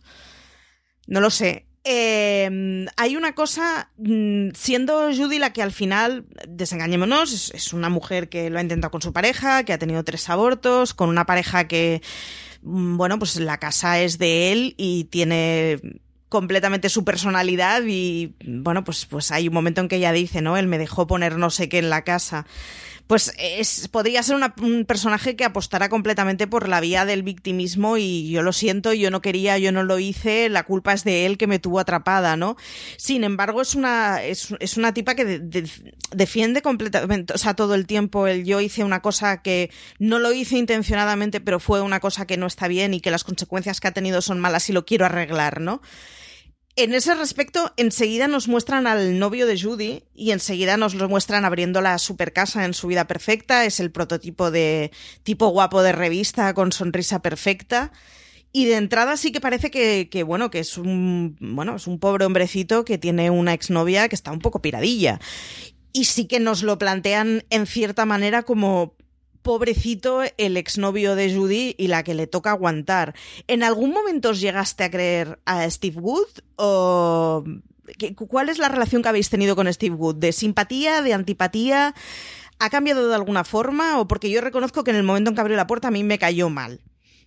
[1.05, 1.67] No lo sé.
[1.83, 7.89] Eh, hay una cosa, mm, siendo Judy la que al final, desengañémonos, es, es una
[7.89, 11.25] mujer que lo ha intentado con su pareja, que ha tenido tres abortos, con una
[11.25, 12.01] pareja que,
[12.61, 15.81] mm, bueno, pues la casa es de él y tiene
[16.29, 20.57] completamente su personalidad y bueno, pues, pues hay un momento en que ella dice, ¿no?
[20.57, 22.45] Él me dejó poner no sé qué en la casa.
[23.07, 27.95] Pues es, podría ser una- un personaje que apostara completamente por la vía del victimismo
[27.97, 31.25] y yo lo siento, yo no quería, yo no lo hice, la culpa es de
[31.25, 32.57] él que me tuvo atrapada, ¿no?
[32.97, 35.69] Sin embargo, es una, es, es una tipa que de- de-
[36.11, 40.33] defiende completamente, o sea, todo el tiempo el yo hice una cosa que no lo
[40.33, 43.87] hice intencionadamente, pero fue una cosa que no está bien y que las consecuencias que
[43.87, 45.81] ha tenido son malas y lo quiero arreglar, ¿no?
[46.79, 51.43] En ese respecto, enseguida nos muestran al novio de Judy y enseguida nos lo muestran
[51.43, 53.65] abriendo la super casa en su vida perfecta.
[53.65, 54.91] Es el prototipo de
[55.23, 57.91] tipo guapo de revista con sonrisa perfecta.
[58.51, 61.97] Y de entrada sí que parece que, que, bueno, que es un, bueno, es un
[61.97, 65.19] pobre hombrecito que tiene una exnovia que está un poco piradilla.
[65.93, 68.96] Y sí que nos lo plantean en cierta manera como
[69.47, 73.15] pobrecito el exnovio de Judy y la que le toca aguantar.
[73.47, 77.45] ¿En algún momento os llegaste a creer a Steve Wood o
[77.97, 80.15] ¿qué- cuál es la relación que habéis tenido con Steve Wood?
[80.17, 81.95] ¿De simpatía, de antipatía?
[82.59, 84.01] ¿Ha cambiado de alguna forma?
[84.01, 86.03] O porque yo reconozco que en el momento en que abrió la puerta a mí
[86.03, 86.81] me cayó mal.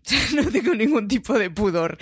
[0.35, 1.97] no tengo ningún tipo de pudor.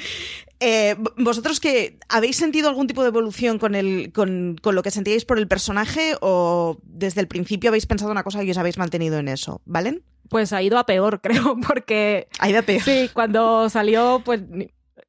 [0.60, 4.90] Eh, ¿Vosotros que habéis sentido algún tipo de evolución con, el, con, con lo que
[4.90, 8.78] sentíais por el personaje o desde el principio habéis pensado una cosa y os habéis
[8.78, 9.60] mantenido en eso?
[9.64, 10.02] ¿Valen?
[10.28, 12.82] Pues ha ido a peor, creo, porque Ha ido a peor.
[12.82, 14.42] sí, cuando salió, pues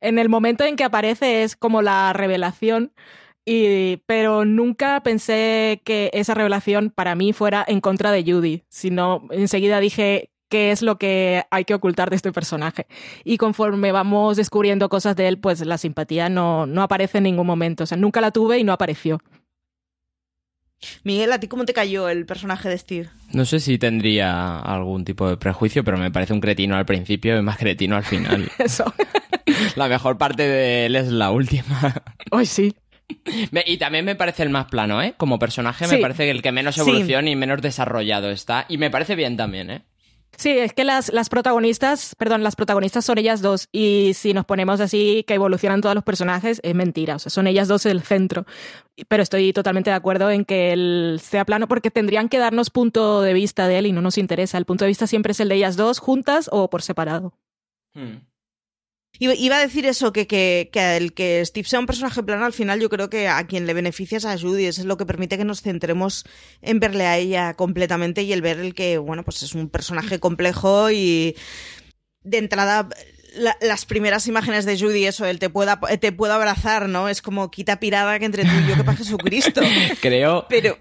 [0.02, 2.94] en el momento en que aparece es como la revelación.
[3.46, 9.28] Y, pero nunca pensé que esa revelación para mí fuera en contra de Judy, sino
[9.32, 12.88] enseguida dije qué es lo que hay que ocultar de este personaje.
[13.24, 17.48] Y conforme vamos descubriendo cosas de él, pues la simpatía no, no aparece en ningún
[17.48, 17.84] momento.
[17.84, 19.20] O sea, nunca la tuve y no apareció.
[21.04, 23.10] Miguel, ¿a ti cómo te cayó el personaje de Steve?
[23.34, 27.38] No sé si tendría algún tipo de prejuicio, pero me parece un cretino al principio
[27.38, 28.50] y más cretino al final.
[28.60, 28.86] Eso.
[29.76, 32.02] la mejor parte de él es la última.
[32.32, 32.74] Hoy sí.
[33.52, 35.16] Me- Y también me parece el más plano, ¿eh?
[35.18, 36.82] Como personaje me parece que el que menos Sí.
[36.82, 38.66] evolución y menos desarrollado está.
[38.70, 39.82] Y me parece bien también, ¿eh?
[40.40, 43.68] Sí, es que las, las protagonistas, perdón, las protagonistas son ellas dos.
[43.74, 47.18] Y si nos ponemos así que evolucionan todos los personajes, es mentira.
[47.18, 48.46] O sea, son ellas dos el centro.
[49.10, 53.22] Pero estoy totalmente de acuerdo en que él sea plano porque tendrían que darnos punto
[53.22, 54.58] de vista de él y no nos interesa.
[54.58, 57.34] El punto de vista siempre es el de ellas dos, juntas o por separado.
[57.94, 58.29] Hmm.
[59.22, 62.54] Iba, a decir eso, que, que, que el que Steve sea un personaje plano, al
[62.54, 65.06] final yo creo que a quien le beneficia es a Judy, eso es lo que
[65.06, 66.24] permite que nos centremos
[66.62, 70.20] en verle a ella completamente y el ver el que, bueno, pues es un personaje
[70.20, 71.36] complejo y
[72.24, 72.88] de entrada
[73.36, 77.10] la- las primeras imágenes de Judy, eso, el te pueda, te puedo abrazar, ¿no?
[77.10, 79.62] Es como quita pirada que entre tú y yo que para Jesucristo.
[80.02, 80.78] Creo, Pero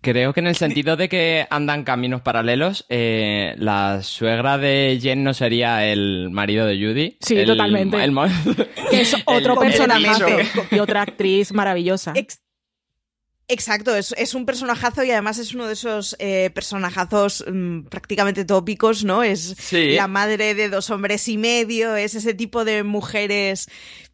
[0.00, 5.24] creo que en el sentido de que andan caminos paralelos, eh, la suegra de Jen
[5.24, 7.16] no sería el marido de Judy.
[7.20, 8.02] Sí, El- totalmente.
[8.02, 8.26] el mo-
[8.90, 12.12] Que es otro personaje y otra actriz maravillosa.
[12.14, 12.40] Ex-
[13.50, 18.44] Exacto, es, es un personajazo y además es uno de esos eh, personajazos mm, prácticamente
[18.44, 19.22] tópicos, ¿no?
[19.22, 19.92] Es Sí.
[19.92, 23.70] la madre de dos hombres y medio, es ese tipo de mujeres.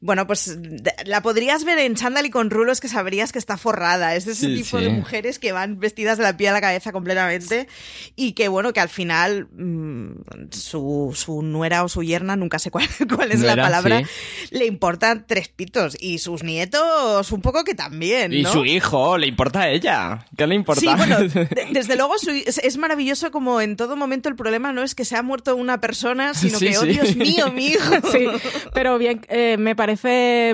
[0.06, 0.58] Bueno, pues
[1.06, 4.14] la podrías ver en chándal y con rulos que sabrías que está forrada.
[4.14, 4.84] Es de ese Sí, tipo sí.
[4.84, 7.68] de mujeres que van vestidas de la piel a la cabeza completamente
[8.14, 12.70] y que, bueno, que al final mm, su, su nuera o su yerna, nunca sé
[12.70, 12.86] cuál,
[13.16, 14.48] cuál es la palabra, sí.
[14.50, 18.30] le importan tres pitos y sus nietos un poco que también.
[18.34, 20.26] Y su hijo, ¿le importa a ella?
[20.36, 20.82] ¿Qué le importa?
[20.82, 24.70] Sí, bueno, de- desde luego su- es, es maravilloso como en todo momento el problema
[24.70, 26.82] no es que se ha muerto una persona, sino Sí, que, oh.
[26.82, 27.94] Dios mío, mi hijo.
[28.12, 28.26] Sí,
[28.74, 29.93] pero bien, eh, me parece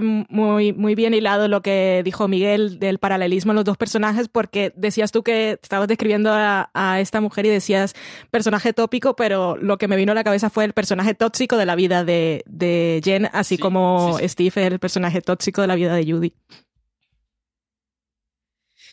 [0.01, 4.73] muy, muy bien hilado lo que dijo Miguel del paralelismo en los dos personajes, porque
[4.77, 7.95] decías tú que estabas describiendo a, a esta mujer y decías
[8.31, 11.67] personaje tópico, pero lo que me vino a la cabeza fue el personaje tóxico de
[11.67, 14.29] la vida de, de Jen, así Sí, como sí, sí.
[14.29, 16.35] Steve es el personaje tóxico de la vida de Judy.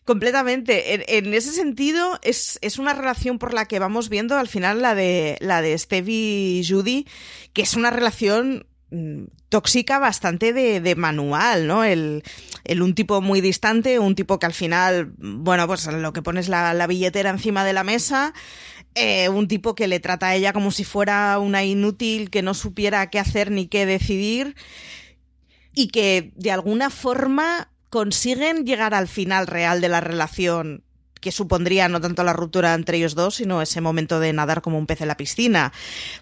[0.05, 0.93] Completamente.
[0.93, 4.81] En, en ese sentido, es, es una relación por la que vamos viendo al final
[4.81, 7.05] la de, la de Steve y Judy,
[7.53, 8.66] que es una relación
[9.49, 11.83] tóxica bastante de, manual, ¿no?
[11.83, 12.23] El,
[12.81, 16.73] un tipo muy distante, un tipo que al final, bueno, pues lo que pones la,
[16.73, 18.33] la billetera encima de la mesa,
[18.95, 22.53] eh, un tipo que le trata a ella como si fuera una inútil que no
[22.53, 24.55] supiera qué hacer ni qué decidir
[25.73, 30.83] y que de alguna forma consiguen llegar al final real de la relación
[31.19, 34.77] que supondría no tanto la ruptura entre ellos dos, sino ese momento de nadar como
[34.77, 35.73] un pez en la piscina.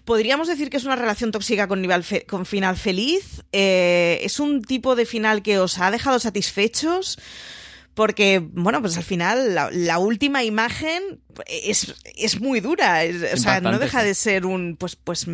[0.04, 3.42] Podríamos decir que es una relación tóxica con, nivel con final feliz.
[3.52, 7.18] Eh, es un tipo de final que os ha dejado satisfechos.
[7.96, 13.00] Porque, bueno, pues al final la, última imagen es, es muy dura.
[13.32, 15.24] o sea, no deja de ser un, pues, pues,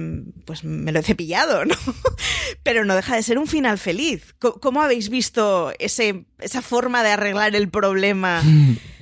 [0.45, 1.75] pues me lo he cepillado, ¿no?
[2.63, 4.37] Pero no deja de ser un final feliz.
[4.39, 8.41] ¿Cómo, habéis visto ese, esa forma de arreglar el problema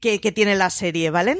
[0.00, 1.38] que, tiene la serie, ¿valen?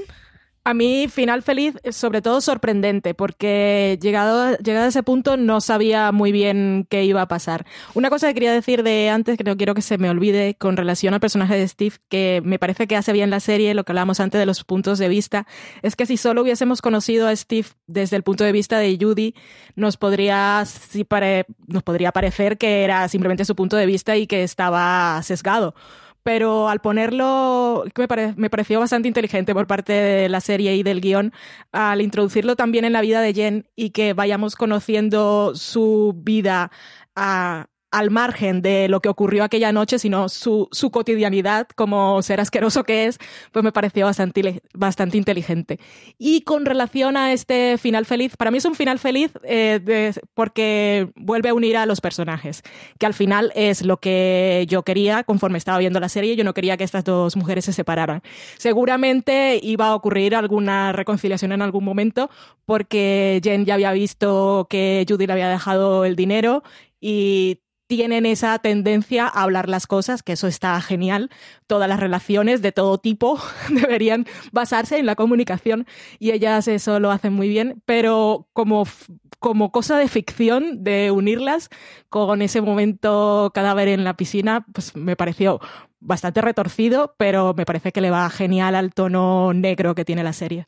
[0.64, 6.12] A mí, final feliz, sobre todo sorprendente, porque llegado, llegado a ese punto no sabía
[6.12, 7.64] muy bien qué iba a pasar.
[7.94, 10.76] Una cosa que quería decir de antes, que no quiero que se me olvide, con
[10.76, 13.92] relación al personaje de Steve, que me parece que hace bien la serie, lo que
[13.92, 15.46] hablábamos antes de los puntos de vista,
[15.80, 19.34] es que si solo hubiésemos conocido a Steve desde el punto de vista de Judy,
[19.74, 20.64] nos podría,
[21.66, 25.74] nos podría parecer que era simplemente su punto de vista y que estaba sesgado
[26.28, 31.00] pero al ponerlo, me, me, pareció bastante inteligente por parte de la serie y del
[31.00, 31.32] guion,
[31.72, 36.70] al introducirlo también en la vida de Jen y que vayamos conociendo su vida
[37.16, 42.40] a, al margen de lo que ocurrió aquella noche, sino su, su cotidianidad como ser
[42.40, 43.18] asqueroso que es,
[43.50, 45.78] pues me pareció bastante, bastante inteligente.
[46.18, 51.10] Y con relación a este final feliz, para mí es un final feliz eh, porque
[51.16, 52.62] vuelve a unir a los personajes,
[52.98, 56.54] que al final es lo que yo quería conforme estaba viendo la serie, yo no
[56.54, 58.22] quería que estas dos mujeres se separaran.
[58.58, 62.28] Seguramente iba a ocurrir alguna reconciliación en algún momento
[62.66, 66.62] porque Jen ya había visto que Judy le había dejado el dinero
[67.00, 71.30] y tienen esa tendencia a hablar las cosas, que eso está genial.
[71.66, 75.86] Todas las relaciones de todo tipo deberían basarse en la comunicación
[76.20, 78.84] y ellas eso lo hacen muy bien, pero como,
[79.40, 81.70] como cosa de ficción, de unirlas
[82.10, 85.58] con ese momento cadáver en la piscina, pues me pareció
[85.98, 90.34] bastante retorcido, pero me parece que le va genial al tono negro que tiene la
[90.34, 90.66] serie.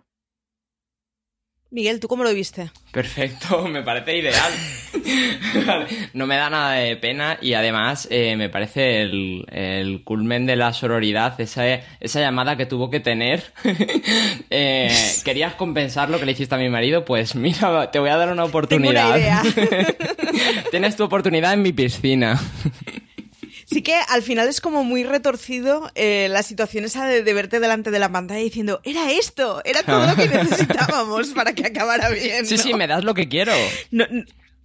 [1.73, 2.73] Miguel, ¿tú cómo lo viste?
[2.91, 4.53] Perfecto, me parece ideal.
[6.15, 10.73] no me da nada de pena y además eh, me parece el, culmen de la
[10.73, 11.65] sororidad, esa,
[12.01, 13.53] esa llamada que tuvo que tener.
[14.51, 14.93] eh,
[15.25, 17.05] ¿Querías compensar lo que le hiciste a mi marido?
[17.05, 19.45] Pues mira, te voy a dar una oportunidad.
[20.73, 22.41] Tienes tu oportunidad en mi piscina.
[23.71, 27.93] Sí que al final es como muy retorcido eh, la situación esa de, verte delante
[27.93, 32.47] de la pantalla diciendo, era esto, era todo lo que necesitábamos para que acabara bien.
[32.47, 33.53] Sí, sí, me das lo que quiero.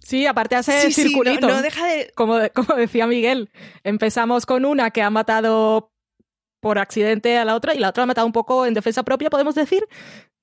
[0.00, 1.46] Sí, aparte hace circulito.
[1.46, 2.12] no, deja de...
[2.16, 3.50] Como, como decía Miguel,
[3.84, 5.92] empezamos con una que ha matado
[6.60, 9.30] por accidente a la otra y la otra ha matado un poco en defensa propia,
[9.30, 9.84] podemos decir.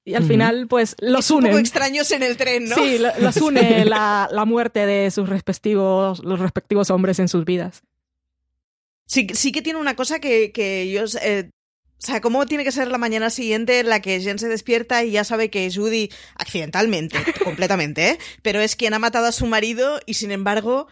[0.05, 1.47] Y al final, pues los une.
[1.47, 2.75] Un poco extraños en el tren, ¿no?
[2.75, 7.83] Sí, los une la, la muerte de sus respectivos, los respectivos hombres en sus vidas.
[9.05, 11.15] Sí, sí que tiene una cosa que, que ellos...
[11.21, 11.49] Eh,
[12.03, 15.05] o sea, ¿cómo tiene que ser la mañana siguiente en la que Jen se despierta
[15.05, 18.17] y ya sabe que Judy, accidentalmente, completamente, ¿eh?
[18.41, 20.87] pero es quien ha matado a su marido y sin embargo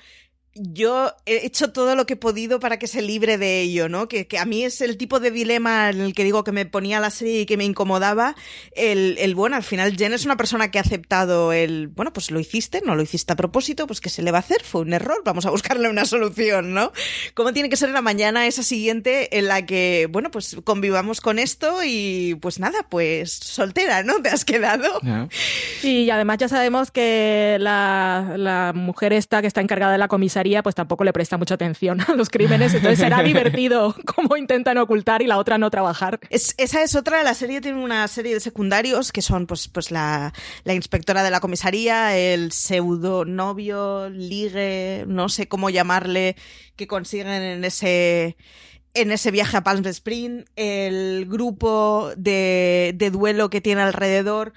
[0.53, 4.09] yo he hecho todo lo que he podido para que se libre de ello, ¿no?
[4.09, 6.65] Que, que, a mí es el tipo de dilema en el que digo que me
[6.65, 8.35] ponía la serie y que me incomodaba.
[8.75, 12.31] El, el, bueno, al final Jen es una persona que ha aceptado el, bueno, pues
[12.31, 14.61] lo hiciste, no lo hiciste a propósito, pues ¿qué se le va a hacer?
[14.61, 16.91] Fue un error, vamos a buscarle una solución, ¿no?
[17.33, 21.39] ¿Cómo tiene que ser la mañana esa siguiente en la que, bueno, pues convivamos con
[21.39, 24.21] esto y pues nada, pues soltera, ¿no?
[24.21, 24.99] Te has quedado.
[25.81, 30.40] Y además ya sabemos que la, la mujer esta que está encargada de la comisaría
[30.63, 35.21] pues tampoco le presta mucha atención a los crímenes, entonces será divertido cómo intentan ocultar
[35.21, 36.19] y la otra no trabajar.
[36.29, 40.33] esa es otra, la serie tiene una serie de secundarios que son pues, pues la,
[40.63, 46.35] la inspectora de la comisaría, el pseudo novio, ligue, no sé cómo llamarle,
[46.75, 48.35] que consiguen en ese
[48.93, 54.53] en ese viaje a Palm Springs, el grupo de, de duelo que tiene alrededor,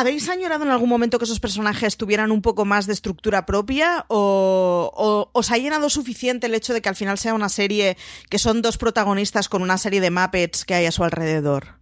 [0.00, 4.06] ¿Habéis añorado en algún momento que esos personajes tuvieran un poco más de estructura propia?
[4.08, 7.98] O, os ha llenado suficiente el hecho de que al final sea una serie
[8.30, 11.74] que son dos protagonistas con una serie de Muppets que hay a su alrededor?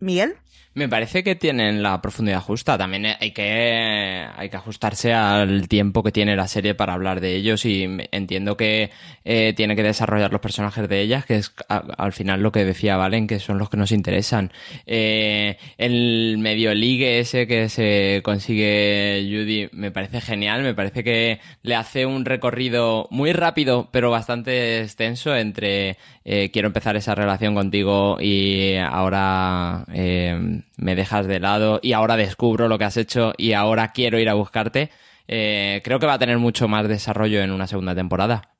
[0.00, 0.36] ¿Miguel?
[0.76, 2.76] Me parece que tienen la profundidad justa.
[2.76, 7.34] También hay que, hay que ajustarse al tiempo que tiene la serie para hablar de
[7.34, 8.90] ellos y entiendo que
[9.24, 12.98] eh, tiene que desarrollar los personajes de ellas, que es al final lo que decía
[12.98, 14.52] Valen, que son los que nos interesan.
[14.84, 21.40] Eh, el medio ligue ese que se consigue Judy me parece genial, me parece que
[21.62, 27.54] le hace un recorrido muy rápido pero bastante extenso entre eh, quiero empezar esa relación
[27.54, 29.86] contigo y ahora...
[29.94, 34.18] Eh, me dejas de lado y ahora descubro lo que has hecho y ahora quiero
[34.18, 34.90] ir a buscarte,
[35.28, 38.56] eh, creo que va a tener mucho más desarrollo en una segunda temporada.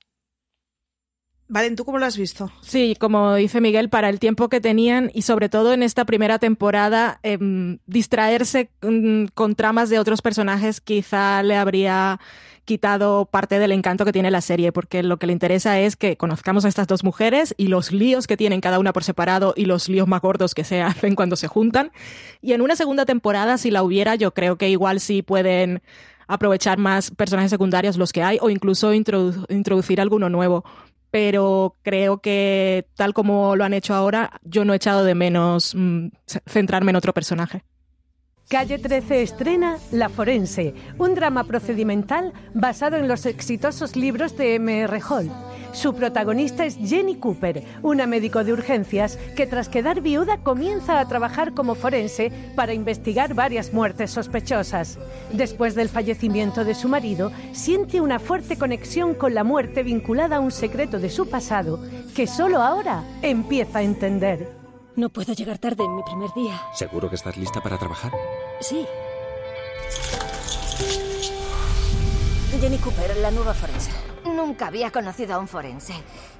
[1.49, 2.51] Valen, ¿tú cómo lo has visto?
[2.61, 6.41] Sí, como dice Miguel, para el tiempo que tenían y sobre todo en esta primera
[6.41, 12.19] temporada, em, distraerse mm, con tramas de otros personajes quizá le habría
[12.67, 16.19] quitado parte del encanto que tiene la serie, porque lo que le interesa es que
[16.19, 19.65] conozcamos a estas dos mujeres y los líos que tienen cada una por separado y
[19.65, 21.93] los líos más gordos que se hacen cuando se juntan.
[22.43, 25.81] Y en una segunda temporada, si la hubiera, yo creo que igual sí pueden
[26.29, 30.65] aprovechar más personajes secundarios los que hay o incluso introducir alguno nuevo
[31.11, 35.75] pero creo que tal como lo han hecho ahora, yo no he echado de menos
[35.75, 36.09] mm,
[36.47, 37.65] centrarme en otro personaje.
[38.49, 45.01] Calle 13 estrena La Forense, un drama procedimental basado en los exitosos libros de M.R.
[45.11, 45.33] Hall.
[45.73, 51.09] Su protagonista es Jenny Cooper, una médico de urgencias que tras quedar viuda comienza a
[51.09, 54.97] trabajar como forense para investigar varias muertes sospechosas.
[55.33, 60.41] Después del fallecimiento de su marido, siente una fuerte conexión con la muerte vinculada a
[60.41, 61.81] un secreto de su pasado
[62.15, 64.53] que solo ahora empieza a entender.
[64.95, 66.59] No puedo llegar tarde en mi primer día.
[66.73, 68.13] ¿Seguro que estás lista para trabajar?
[68.61, 68.87] Sí.
[72.61, 73.91] Jenny Cooper, la nueva forense.
[74.25, 75.95] Nunca había conocido a un forense.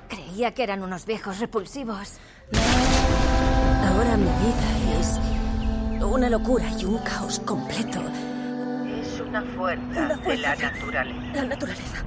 [0.09, 2.15] Creía que eran unos viejos repulsivos.
[3.85, 5.21] Ahora mi vida es
[6.05, 8.01] una locura y un caos completo.
[9.03, 11.33] Es una fuerza, de la naturaleza.
[11.35, 12.05] La naturaleza.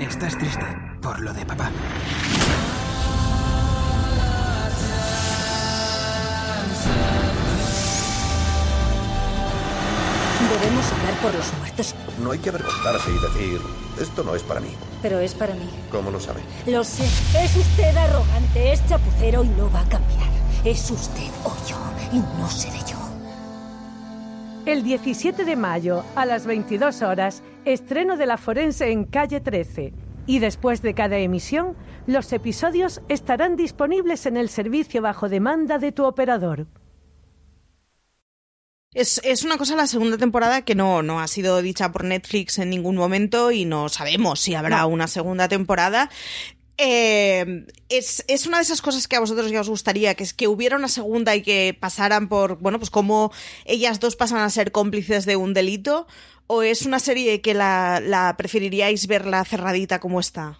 [0.00, 0.64] Estás triste
[1.00, 1.70] por lo de papá.
[10.50, 11.94] Debemos hablar por los muertos.
[12.22, 13.60] No hay que avergonzarse y decir,
[14.00, 14.74] esto no es para mí.
[15.02, 15.68] Pero es para mí.
[15.90, 16.40] ¿Cómo lo sabe?
[16.66, 17.04] Lo sé.
[17.04, 20.28] Es usted arrogante, es chapucero y no va a cambiar.
[20.64, 21.76] Es usted o yo,
[22.12, 23.03] y no seré yo.
[24.66, 29.92] El 17 de mayo, a las 22 horas, estreno de La Forense en Calle 13.
[30.26, 35.92] Y después de cada emisión, los episodios estarán disponibles en el servicio bajo demanda de
[35.92, 36.66] tu operador.
[38.94, 42.58] Es, es, una cosa la segunda temporada que no, no ha sido dicha por Netflix
[42.58, 46.08] en ningún momento y no sabemos si habrá una segunda temporada.
[46.76, 50.34] Eh, es, es, una de esas cosas que a vosotros ya os gustaría, que es
[50.34, 53.32] que hubiera una segunda y que pasaran por, bueno, pues como
[53.64, 56.08] ellas dos pasan a ser cómplices de un delito,
[56.46, 60.58] o es una serie que la, preferiríais verla cerradita como está?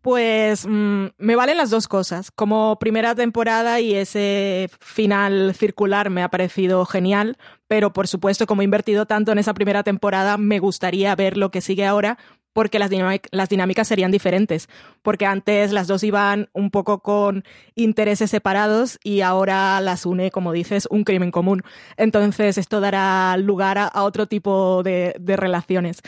[0.00, 2.30] Pues mm, me valen las dos cosas.
[2.30, 7.36] Como primera temporada y ese final circular me ha parecido genial,
[7.66, 11.50] pero por supuesto como he invertido tanto en esa primera temporada, me gustaría ver lo
[11.50, 12.16] que sigue ahora
[12.52, 12.90] porque las,
[13.30, 14.68] las dinámicas serían diferentes,
[15.02, 17.44] porque antes las dos iban un poco con
[17.74, 21.62] intereses separados y ahora las une, como dices, un crimen común.
[21.96, 26.00] Entonces esto dará lugar a, otro tipo de, relaciones.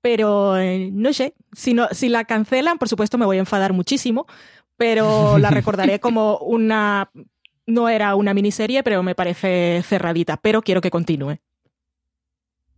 [0.00, 3.72] Pero eh, no sé, si, no, si la cancelan, por supuesto me voy a enfadar
[3.72, 4.26] muchísimo,
[4.76, 7.10] pero la recordaré como una...
[7.64, 11.38] No era una miniserie, pero me parece cerradita, pero quiero que continúe.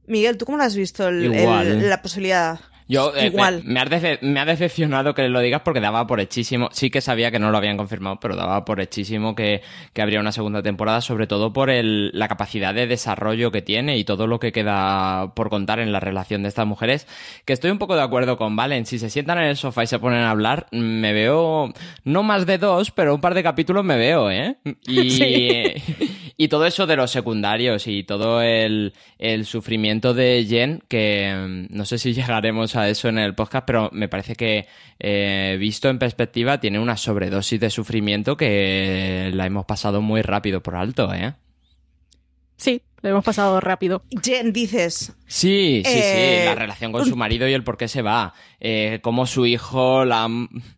[0.07, 2.61] Miguel, ¿tú cómo lo has visto la posibilidad?
[2.87, 3.33] Yo, eh,
[3.65, 6.69] Me, ha decepcionado que lo digas porque daba por hechísimo.
[6.73, 9.63] Sí que sabía que no lo habían confirmado, pero daba por hechísimo que,
[9.95, 13.97] que habría una segunda temporada, sobre todo por el, la capacidad de desarrollo que tiene
[13.97, 17.07] y todo lo que queda por contar en la relación de estas mujeres.
[17.47, 18.85] Que estoy un poco de acuerdo con Valen.
[18.85, 21.73] Si se sientan en el sofá y se ponen a hablar, me veo
[22.05, 24.57] no más de dos, pero un par de capítulos me veo, ¿eh?
[24.87, 25.73] Y,
[26.37, 28.93] y todo eso de los secundarios y todo el,
[29.45, 31.33] sufrimiento de Jen, que
[31.71, 34.67] mm, no sé si llegaremos a eso en el podcast, pero me parece que
[34.99, 40.63] eh, visto en perspectiva tiene una sobredosis de sufrimiento que la hemos pasado muy rápido
[40.63, 41.35] por alto, ¿eh?
[42.57, 44.03] Sí, lo hemos pasado rápido.
[44.23, 45.13] Jen, dices.
[45.27, 45.99] Sí, sí, sí.
[45.99, 48.33] La eh, relación con su marido y el por qué se va.
[48.61, 50.27] Eh, cómo su hijo la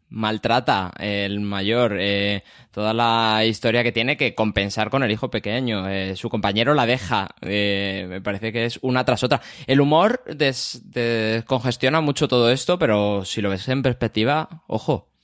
[0.08, 1.98] maltrata, el mayor.
[2.00, 5.88] Eh, toda la historia que tiene que compensar con el hijo pequeño.
[5.88, 7.28] Eh, su compañero la deja.
[7.42, 9.40] me parece que es una tras otra.
[9.68, 15.15] El humor descongestiona mucho todo esto, pero si lo ves en perspectiva, ojo.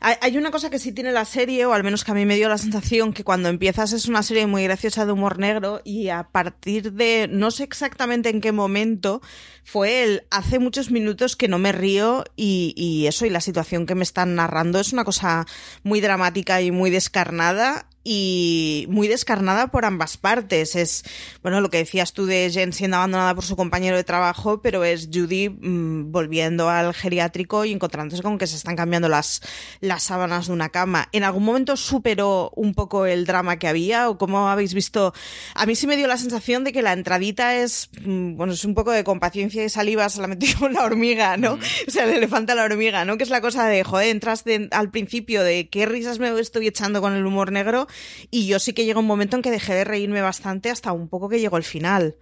[0.00, 2.36] Hay una cosa que sí tiene la serie, o al menos que a mí me
[2.36, 6.08] dio la sensación que cuando empiezas es una serie muy graciosa de humor negro y
[6.08, 9.22] a partir de, no sé exactamente en qué momento,
[9.64, 13.86] fue el hace muchos minutos que no me río y, y eso y la situación
[13.86, 15.46] que me están narrando es una cosa
[15.84, 20.76] muy dramática y muy descarnada y muy descarnada por ambas partes.
[20.76, 21.04] Es,
[21.42, 24.82] bueno, lo que decías tú de Jen siendo abandonada por su compañero de trabajo, pero
[24.82, 29.42] es Judy mm, volviendo al geriátrico y encontrándose con que se están cambiando las,
[29.80, 31.10] las sábanas de una cama.
[31.12, 35.12] ¿En algún momento superó un poco el drama que había o cómo habéis visto?
[35.54, 38.64] A mí sí me dio la sensación de que la entradita es, mm, bueno, es
[38.64, 41.58] un poco de compaciencia y saliva, se la metió con la hormiga, ¿no?
[41.86, 43.18] O sea, el elefante a la hormiga, ¿no?
[43.18, 47.02] Que es la cosa de, joder, entras al principio de qué risas me estoy echando
[47.02, 47.86] con el humor negro
[48.30, 51.08] y yo sí que llega un momento en que dejé de reírme bastante hasta un
[51.08, 52.16] poco que llegó el final.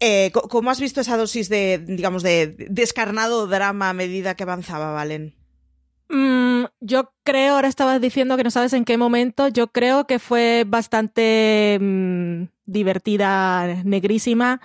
[0.00, 4.92] Eh, ¿Cómo has visto esa dosis de, digamos, de descarnado drama a medida que avanzaba,
[4.92, 5.34] Valen?
[6.08, 10.18] Mm, yo creo, ahora estabas diciendo que no sabes en qué momento, yo creo que
[10.18, 14.60] fue bastante mm, divertida, negrísima.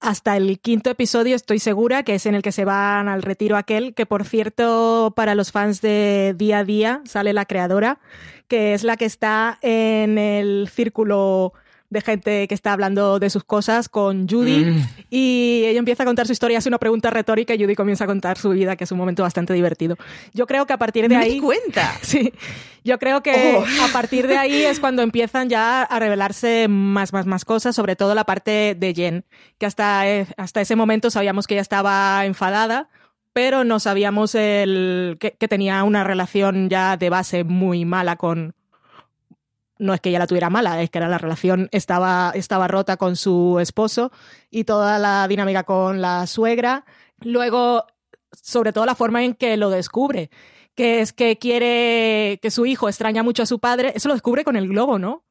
[0.00, 3.56] Hasta el quinto episodio estoy segura que es en el que se van al retiro
[3.56, 7.98] aquel, que por cierto para los fans de día a día sale la creadora,
[8.46, 11.52] que es la que está en el círculo
[11.90, 14.88] de gente que está hablando de sus cosas con Judy mm.
[15.10, 18.06] y ella empieza a contar su historia, hace una pregunta retórica y Judy comienza a
[18.06, 19.96] contar su vida, que es un momento bastante divertido.
[20.34, 21.40] Yo creo que a partir de Me ahí...
[21.40, 21.92] Cuenta!
[22.08, 22.32] Sí,
[22.84, 23.84] yo creo que oh.
[23.84, 27.96] a partir de ahí es cuando empiezan ya a revelarse más, más, más cosas, sobre
[27.96, 29.24] todo la parte de Jen,
[29.58, 32.88] que hasta, eh, hasta ese momento sabíamos que ella estaba enfadada,
[33.34, 38.54] pero no sabíamos el, que, que, tenía una relación ya de base muy mala con,
[39.78, 43.16] no es que ella la tuviera mala, es que la relación estaba, estaba rota con
[43.16, 44.10] su esposo
[44.50, 46.84] y toda la dinámica con la suegra.
[47.20, 47.84] Luego,
[48.32, 50.30] sobre todo la forma en que lo descubre,
[50.74, 54.44] que es que quiere que su hijo extraña mucho a su padre, eso lo descubre
[54.44, 55.24] con el globo, ¿no?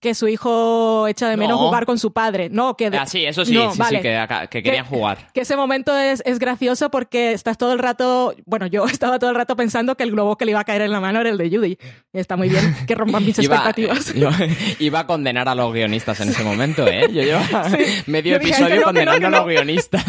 [0.00, 2.48] Que su hijo echa de menos jugar con su padre.
[2.50, 2.86] No, que...
[2.86, 5.30] Ah, sí, eso sí, sí, sí, que, querían jugar.
[5.32, 8.34] Que ese momento es, es, gracioso porque estás todo el rato...
[8.46, 10.82] Bueno, yo estaba todo el rato pensando que el globo que le iba a caer
[10.82, 11.78] en la mano era el de Judy.
[12.14, 14.14] Está muy bien que rompan mis expectativas.
[14.78, 17.02] iba a condenar a los guionistas en ese momento, ¿eh?
[17.12, 17.68] Yo llevaba
[18.06, 20.04] medio episodio condenando a los guionistas.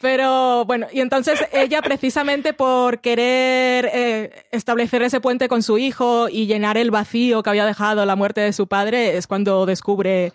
[0.00, 6.28] Pero bueno, y entonces ella precisamente por querer eh, establecer ese puente con su hijo
[6.28, 10.32] y llenar el vacío que había dejado la muerte de su padre es cuando descubre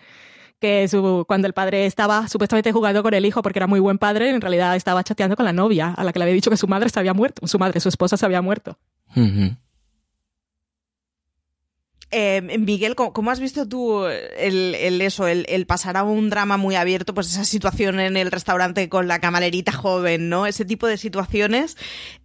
[0.59, 3.97] que su, cuando el padre estaba supuestamente jugando con el hijo porque era muy buen
[3.97, 6.57] padre, en realidad estaba chateando con la novia a la que le había dicho que
[6.57, 8.77] su madre se había muerto, su madre, su esposa se había muerto.
[12.15, 17.15] Eh, Miguel, ¿cómo, has visto tú el, eso, el, pasar a un drama muy abierto,
[17.15, 20.45] pues esa situación en el restaurante con la camalerita joven, ¿no?
[20.45, 21.75] Ese tipo de situaciones,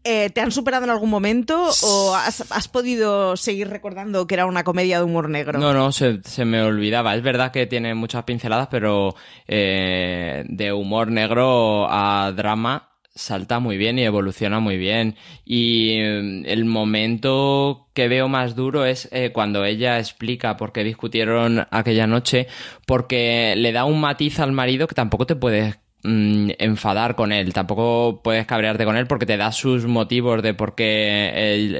[0.04, 4.62] eh, ¿te han superado en algún momento o has, podido seguir recordando que era una
[4.62, 5.58] comedia de humor negro?
[5.58, 7.16] No, no, se, me olvidaba.
[7.16, 9.14] Es verdad que tiene muchas pinceladas, pero
[9.46, 12.87] eh, de humor negro a drama
[13.18, 15.16] salta muy bien y evoluciona muy bien.
[15.44, 20.84] Y mm, el momento que veo más duro es eh, cuando ella explica por qué
[20.84, 22.46] discutieron aquella noche,
[22.86, 27.52] porque le da un matiz al marido que tampoco te puedes mm, enfadar con él,
[27.52, 31.32] tampoco puedes cabrearte con él porque te da sus motivos de por qué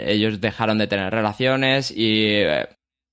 [0.09, 2.67] ellos dejaron de tener relaciones y eh,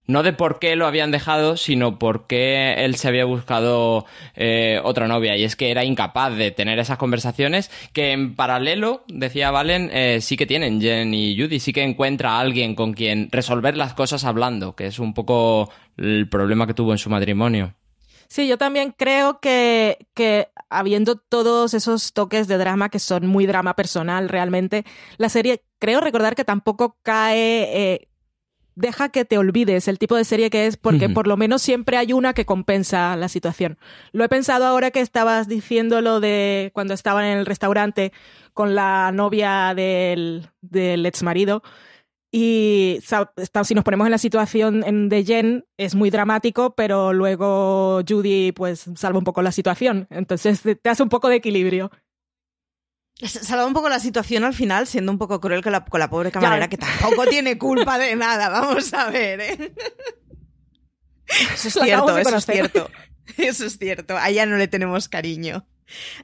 [0.08, 5.08] no de por qué lo habían dejado, sino porque él se había buscado eh, otra
[5.08, 5.36] novia.
[5.36, 10.20] Y es que era incapaz de tener esas conversaciones que en paralelo, decía Valen, eh,
[10.22, 13.94] sí que tienen Jen y Judy, sí que encuentra a alguien con quien resolver las
[13.94, 17.74] cosas hablando, que es un poco el problema que tuvo en su matrimonio.
[18.28, 23.46] Sí, yo también creo que, que habiendo todos esos toques de drama que son muy
[23.46, 24.84] drama personal realmente,
[25.18, 27.94] la serie creo recordar que tampoco cae...
[27.94, 28.08] Eh,
[28.76, 31.98] deja que te olvides el tipo de serie que es, porque por lo menos siempre
[31.98, 33.78] hay una que compensa la situación.
[34.12, 38.12] Lo he pensado ahora que estabas diciendo lo de cuando estaban en el restaurante
[38.54, 41.64] con la novia del, del ex marido.
[42.32, 48.52] Y si nos ponemos en la situación de Jen, es muy dramático, pero luego Judy
[48.52, 50.08] pues salva un poco la situación.
[50.10, 51.92] Entonces te hace un poco de equilibrio.
[53.26, 56.10] Salva un poco la situación al final, siendo un poco cruel con la, con la
[56.10, 59.74] pobre camarera, que tampoco tiene culpa de nada, vamos a ver, ¿eh?
[61.54, 62.90] Eso es cierto, eso es cierto.
[63.38, 65.66] Eso es cierto, a ella no le tenemos cariño.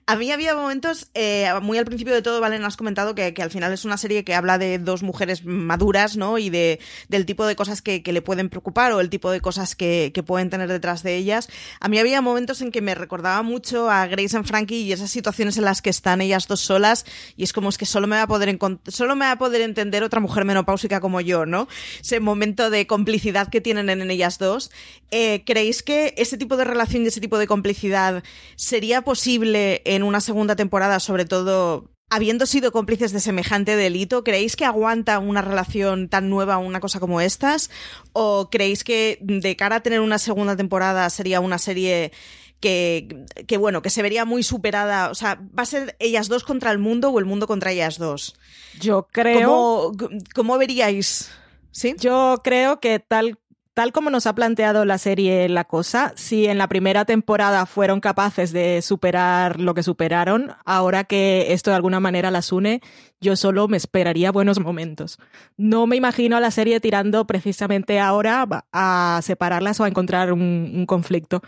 [0.05, 3.51] A mí había momentos, eh, muy al principio de todo, Valen, has comentado que, al
[3.51, 6.38] final es una serie que habla de dos mujeres maduras, ¿no?
[6.38, 9.76] Y de, del tipo de cosas que, le pueden preocupar o el tipo de cosas
[9.76, 11.49] que, pueden tener detrás de ellas.
[11.80, 15.09] A mí había momentos en que me recordaba mucho a Grace and Frankie y esas
[15.09, 17.05] situaciones en las que están ellas dos solas
[17.36, 18.57] y es como es que solo me va a poder,
[18.88, 21.68] solo me va a poder entender otra mujer menopáusica como yo, ¿no?
[21.99, 24.72] Ese momento de complicidad que tienen en, ellas dos.
[25.09, 28.24] Eh, ¿Creéis que ese tipo de relación y ese tipo de complicidad
[28.55, 34.58] sería posible en una segunda temporada, sobre todo habiendo sido cómplices de semejante delito, ¿creéis
[34.58, 37.70] que aguanta una relación tan nueva una cosa como estas?
[38.12, 42.12] ¿O creéis que de cara a tener una segunda temporada sería una serie
[42.60, 45.10] que, que, bueno, que se vería muy superada.
[45.10, 47.97] O sea, ¿va a ser ellas dos contra el mundo o el mundo contra ellas
[47.97, 48.36] dos?
[48.80, 49.91] Yo creo.
[49.97, 51.32] ¿Cómo, cómo veríais?
[51.72, 51.95] ¿Sí?
[51.97, 53.39] Yo creo que tal
[53.74, 58.01] tal como nos ha planteado la serie la cosa, si en la primera temporada fueron
[58.01, 62.82] capaces de superar lo que superaron, ahora que esto de alguna manera las une,
[63.22, 65.19] yo solo me esperaría buenos momentos.
[65.55, 70.86] No me imagino a la serie tirando precisamente ahora a separarlas o a encontrar un,
[70.88, 71.41] conflicto.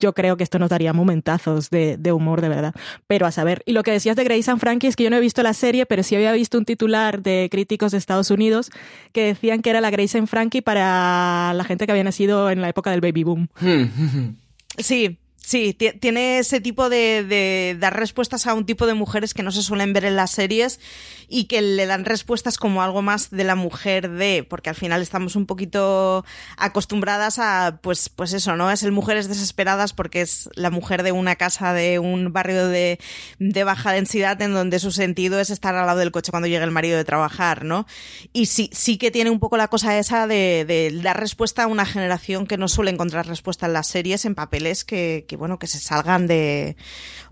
[0.00, 2.74] Yo creo que esto nos daría momentazos de, humor de verdad.
[3.06, 5.16] Pero a saber, y lo que decías de Grace and Frankie es que yo no
[5.16, 8.70] he visto la serie, pero sí había visto un titular de críticos de Estados Unidos
[9.12, 12.60] que decían que era la Grace and Frankie para la gente que había nacido en
[12.60, 13.48] la época del baby boom.
[14.78, 19.50] Sí, Sí, tiene ese tipo de, dar respuestas a un tipo de mujeres que no
[19.50, 20.78] se suelen ver en las series
[21.28, 25.00] y que le dan respuestas como algo más de la mujer de, porque al final
[25.00, 26.24] estamos un poquito
[26.56, 28.70] acostumbradas a, pues, pues eso, ¿no?
[28.70, 32.98] Es el mujeres desesperadas porque es la mujer de una casa de un barrio de,
[33.64, 36.70] baja densidad en donde su sentido es estar al lado del coche cuando llega el
[36.70, 37.86] marido de trabajar, ¿no?
[38.32, 41.66] Y sí, sí que tiene un poco la cosa esa de, de dar respuesta a
[41.66, 45.66] una generación que no suele encontrar respuesta en las series, en papeles que bueno, que
[45.66, 46.76] se salgan de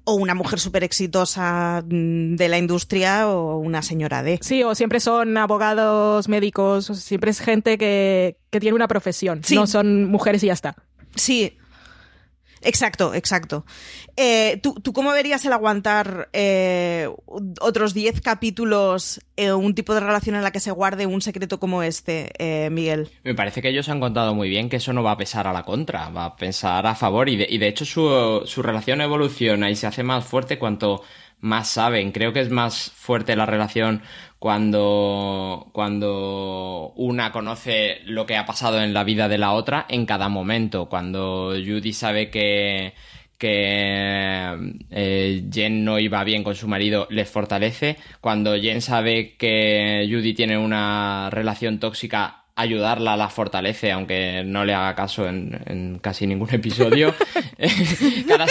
[0.05, 4.39] o una mujer súper exitosa mm, de la industria o una señora de.
[4.43, 9.67] Sí, o siempre son abogados, médicos, siempre es gente que, que tiene una profesión, no
[9.67, 10.77] son mujeres y ya está.
[11.15, 11.59] Sí,
[12.63, 13.65] Exacto, exacto.
[14.17, 17.09] Eh, ¿tú, ¿tú, cómo verías el aguantar eh,
[17.61, 21.83] otros 10 capítulos, un tipo de relación en la que se guarde un secreto como
[21.83, 23.11] este, eh, Miguel?
[23.23, 25.53] Me parece que ellos han contado muy bien que eso no va a pesar a
[25.53, 29.01] la contra, va a pensar a favor y de, y de hecho su, su relación
[29.01, 31.03] evoluciona y se hace más fuerte cuanto
[31.41, 32.13] más saben.
[32.13, 34.03] Creo que es más fuerte la relación
[34.39, 40.07] cuando, cuando una conoce lo que ha pasado en la vida de la otra en
[40.07, 40.89] cada momento.
[40.89, 42.95] Cuando Judy sabe que,
[43.39, 47.97] que eh, Jen no iba bien con su marido, les fortalece.
[48.21, 54.75] Cuando Jen sabe que Judy tiene una relación tóxica, ayudarla la fortalece, aunque no le
[54.75, 57.15] haga caso en, casi ningún episodio.
[58.29, 58.47] cada,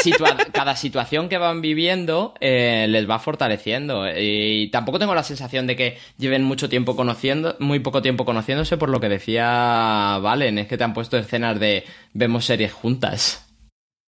[0.51, 4.05] cada situación que van viviendo eh, les va fortaleciendo.
[4.17, 8.77] Y tampoco tengo la sensación de que lleven mucho tiempo conociendo, muy poco tiempo conociéndose,
[8.77, 11.83] por lo que decía Valen, es que te han puesto escenas de
[12.13, 13.43] vemos series juntas.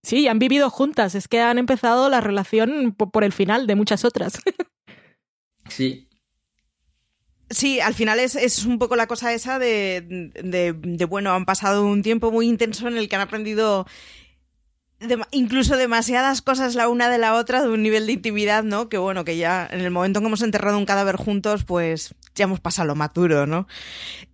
[0.04, 4.06] Sí, han vivido juntas, es que han empezado la relación por el final de muchas
[4.06, 4.40] otras.
[5.68, 6.09] sí,
[7.50, 11.46] Sí, al final es, es, un poco la cosa esa de, de, de, bueno, han
[11.46, 13.88] pasado un tiempo muy intenso en el que han aprendido
[15.32, 18.90] incluso demasiadas cosas la una de la otra de un nivel de intimidad, ¿no?
[18.90, 22.14] Que bueno, que ya en el momento en que hemos enterrado un cadáver juntos, pues
[22.40, 23.68] ya hemos pasado lo maturo, ¿no?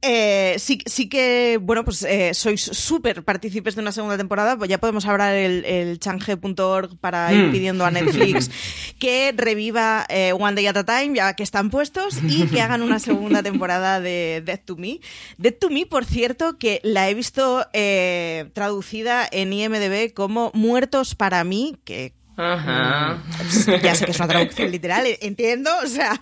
[0.01, 4.69] Eh, sí, sí que, bueno, pues eh, sois súper partícipes de una segunda temporada, pues
[4.69, 7.51] ya podemos hablar el, el change.org para ir mm.
[7.51, 8.51] pidiendo a Netflix
[8.99, 12.83] que reviva eh, One Day at a Time, ya que están puestos, y que hagan
[12.83, 14.99] una segunda temporada de Death to Me.
[15.37, 17.65] Death to Me, por cierto, que la he visto
[18.53, 23.15] traducida en IMDB como muertos para mí, que Ajá.
[23.15, 26.19] Mm, ya sé que es una traducción literal, entiendo, o sea,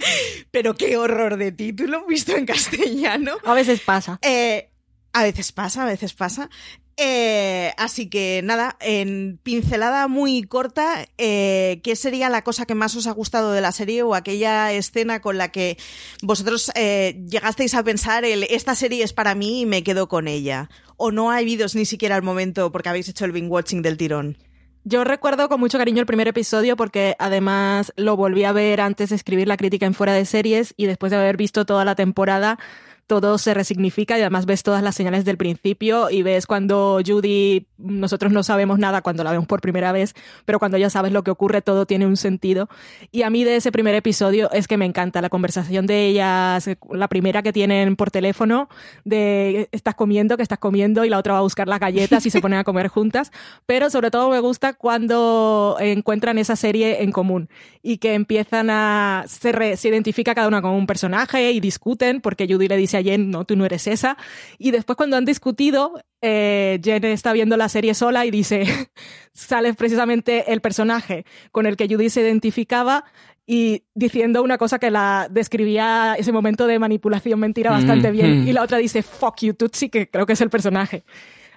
[0.51, 3.33] pero qué horror de título visto en castellano.
[3.43, 4.19] A veces pasa.
[4.21, 4.69] Eh,
[5.11, 6.49] a veces pasa, a veces pasa.
[6.95, 12.95] Eh, así que nada, en pincelada muy corta, eh, ¿qué sería la cosa que más
[12.95, 15.77] os ha gustado de la serie o aquella escena con la que
[16.21, 20.69] vosotros llegasteis a pensar el esta serie es para mí y me quedo con ella?
[20.95, 23.97] ¿O no ha habido ni siquiera el momento porque habéis hecho el binge watching del
[23.97, 24.37] tirón?
[24.85, 29.11] Yo recuerdo con mucho cariño el primer episodio porque además lo volví a ver antes
[29.11, 31.95] de escribir la crítica en fuera de series y después de haber visto toda la
[31.95, 32.59] temporada
[33.07, 37.67] todo se resignifica y además ves todas las señales del principio y ves cuando Judy,
[37.77, 40.13] nosotros no sabemos nada cuando la vemos por primera vez,
[40.45, 42.69] pero cuando ya sabes lo que ocurre todo tiene un sentido.
[43.11, 46.69] Y a mí de ese primer episodio es que me encanta la conversación de ellas,
[46.91, 48.69] la primera que tienen por teléfono,
[49.03, 52.29] de estás comiendo, que estás comiendo y la otra va a buscar las galletas y
[52.29, 53.31] se ponen a comer juntas,
[53.65, 57.49] pero sobre todo me gusta cuando encuentran esa serie en común
[57.81, 62.47] y que empiezan a, se, se identifica cada una con un personaje y discuten porque
[62.47, 64.17] Judy le dice a Jen, no, tú no eres esa.
[64.57, 68.65] Y después cuando han discutido, eh, Jen está viendo la serie sola y dice,
[69.33, 73.05] sale precisamente el personaje con el que Judy se identificaba
[73.45, 78.47] y diciendo una cosa que la describía ese momento de manipulación mentira bastante bien.
[78.47, 81.03] Y la otra dice, fuck you, Tutsi, que creo que es el personaje.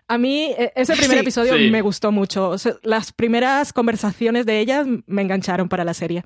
[0.09, 2.57] A mí e, ese primer episodio me gustó mucho.
[2.83, 6.25] las primeras conversaciones de ellas me engancharon para la serie.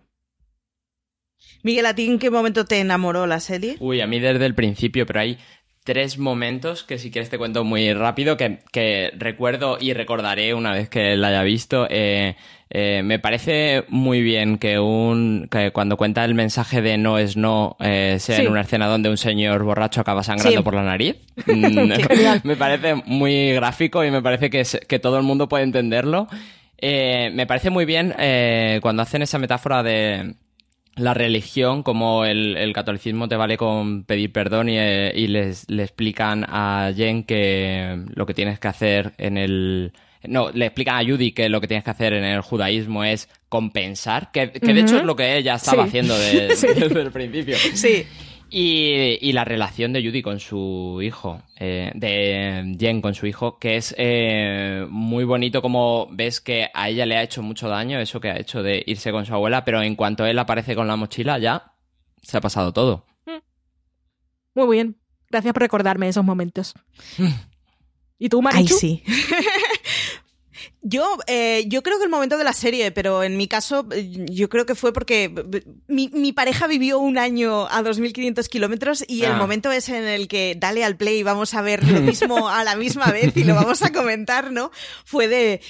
[1.62, 3.76] Miguel, ¿a ti en qué momento te enamoró la serie?
[3.80, 5.38] Uy, a mí desde el principio, pero hay
[5.84, 10.72] tres momentos que si quieres te cuento muy rápido que, que recuerdo y recordaré una
[10.72, 11.86] vez que la haya visto.
[11.90, 12.36] Eh,
[12.72, 17.36] eh, me parece muy bien que un que cuando cuenta el mensaje de no es
[17.36, 18.42] no eh, sea Sí.
[18.42, 20.62] en una escena donde un señor borracho acaba sangrando Sí.
[20.64, 21.16] por la nariz.
[21.46, 21.92] Mm,
[22.44, 26.28] me parece muy gráfico y me parece que, es- que todo el mundo puede entenderlo.
[26.78, 28.14] Eh, me parece muy bien
[28.82, 30.34] cuando hacen esa metáfora de
[31.00, 35.68] la religión, como el, el catolicismo te vale con pedir perdón y, eh, y les,
[35.68, 39.92] le explican a Jen que lo que tienes que hacer en el...
[40.22, 43.28] No, le explican a Judy que lo que tienes que hacer en el judaísmo es
[43.48, 45.88] compensar, que, que de hecho es lo que ella estaba Sí.
[45.88, 46.14] haciendo
[46.54, 46.66] Sí.
[46.78, 47.56] desde el principio.
[47.74, 48.04] Sí.
[48.50, 53.58] Y, y la relación de Judy con su hijo, eh, de Jen con su hijo,
[53.58, 58.00] que es eh, muy bonito como ves que a ella le ha hecho mucho daño
[58.00, 60.88] eso que ha hecho de irse con su abuela, pero en cuanto él aparece con
[60.88, 61.72] la mochila ya
[62.22, 63.06] se ha pasado todo.
[64.54, 64.96] Muy bien.
[65.30, 66.74] Gracias por recordarme esos momentos.
[68.18, 68.74] ¿Y tú, Ay, Marichu?
[68.74, 69.02] sí.
[70.82, 74.08] Yo, eh, yo creo que el momento de la serie, pero en mi caso, eh,
[74.30, 75.30] yo creo que fue porque
[75.88, 79.36] mi, mi pareja vivió un año a 2.500 kilómetros y el Ah.
[79.36, 82.76] momento es en el que dale al play, vamos a ver lo mismo a la
[82.76, 84.70] misma vez y lo vamos a comentar, ¿no?
[85.04, 85.60] Fue de...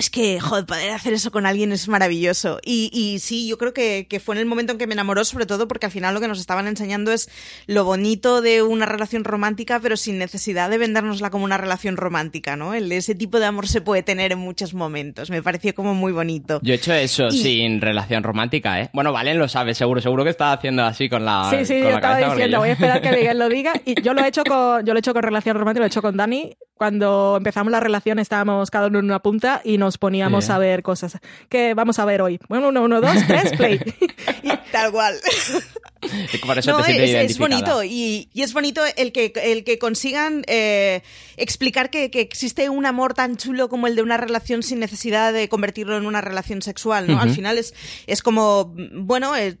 [0.00, 2.58] Es que, joder, poder hacer eso con alguien es maravilloso.
[2.64, 5.26] Y, y sí, yo creo que, que fue en el momento en que me enamoró,
[5.26, 7.28] sobre todo porque al final lo que nos estaban enseñando es
[7.66, 12.56] lo bonito de una relación romántica, pero sin necesidad de vendérnosla como una relación romántica,
[12.56, 12.72] ¿no?
[12.72, 15.28] El, ese tipo de amor se puede tener en muchos momentos.
[15.28, 16.60] Me pareció como muy bonito.
[16.62, 18.88] Yo he hecho eso Y- sin relación romántica, ¿eh?
[18.94, 21.82] Bueno, Valen lo sabe, seguro, seguro que está haciendo así con la Sí, sí, con
[21.82, 23.74] yo la estaba diciendo, yo- voy a esperar que Miguel lo diga.
[23.84, 25.88] Y yo lo he hecho con, yo lo he hecho con relación romántica, lo he
[25.88, 26.54] hecho con Dani.
[26.80, 30.82] Cuando empezamos la relación estábamos cada uno en una punta y nos poníamos a ver
[30.82, 31.18] cosas.
[31.50, 32.40] ¿Qué vamos a ver hoy?
[32.48, 33.78] Bueno, uno, uno, dos, tres, play.
[34.72, 35.16] Tal cual.
[36.46, 39.78] Por eso no, te es, es bonito y, y es bonito el que, el que
[39.78, 41.02] consigan eh,
[41.36, 45.32] explicar que, que existe un amor tan chulo como el de una relación sin necesidad
[45.32, 47.20] de convertirlo en una relación sexual, ¿no?
[47.20, 47.36] Al Ujú.
[47.36, 47.74] final es,
[48.06, 49.58] es como, bueno, eh,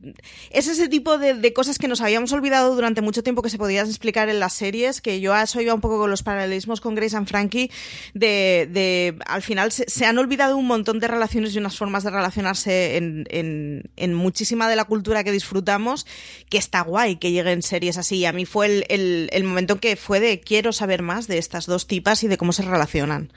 [0.50, 3.58] es ese tipo de, de cosas que nos habíamos olvidado durante mucho tiempo que se
[3.58, 6.80] podían explicar en las series, que yo a eso iba un poco con los paralelismos
[6.80, 7.70] con Grace and Frankie,
[8.14, 12.04] de, de al final se, se han olvidado un montón de relaciones y unas formas
[12.04, 16.06] de relacionarse en, en, en muchísima de la cultura que disfrutamos,
[16.48, 18.24] que está guay que lleguen series así.
[18.24, 21.38] A mí fue el, el, el momento en que fue de quiero saber más de
[21.38, 23.32] estas dos tipas y de cómo se relacionan.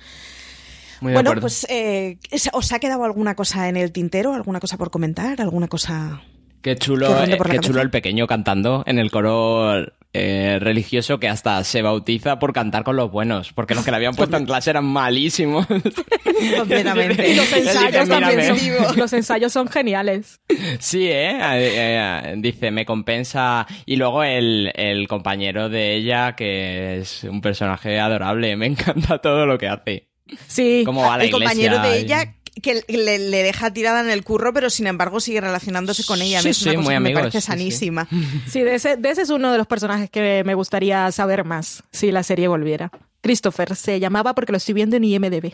[1.02, 2.18] Muy bueno, pues eh,
[2.54, 4.34] ¿os ha quedado alguna cosa en el tintero?
[4.34, 5.42] ¿Alguna cosa por comentar?
[5.42, 6.22] ¿Alguna cosa...?
[6.64, 11.28] Qué chulo, ronde eh, qué chulo el pequeño cantando en el coro eh, religioso que
[11.28, 14.46] hasta se bautiza por cantar con los buenos, porque los que le habían puesto en
[14.46, 15.68] clase eran malísimos.
[16.58, 17.30] Completamente.
[17.34, 18.58] Y los ensayos también son,
[18.98, 20.40] los ensayos son geniales.
[20.80, 21.38] Sí, ¿eh?
[21.42, 23.68] Eh, Dice, me compensa.
[23.86, 29.46] Y luego el, el compañero de ella, que es un personaje adorable, me encanta todo
[29.46, 30.08] lo que hace.
[30.48, 34.10] Sí, Como va a la el compañero de ella que le, le deja tirada en
[34.10, 36.42] el curro, pero sin embargo sigue relacionándose con ella.
[36.42, 37.48] Sí, es una sí, cosa muy que me amigos, parece sí, sí.
[37.52, 38.08] sanísima.
[38.50, 41.84] Sí, de ese, de ese es uno de los personajes que me gustaría saber más
[41.92, 42.90] si la serie volviera.
[43.22, 45.54] Christopher se llamaba porque lo estoy viendo en IMDB.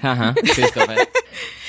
[0.00, 1.08] Ajá, Christopher.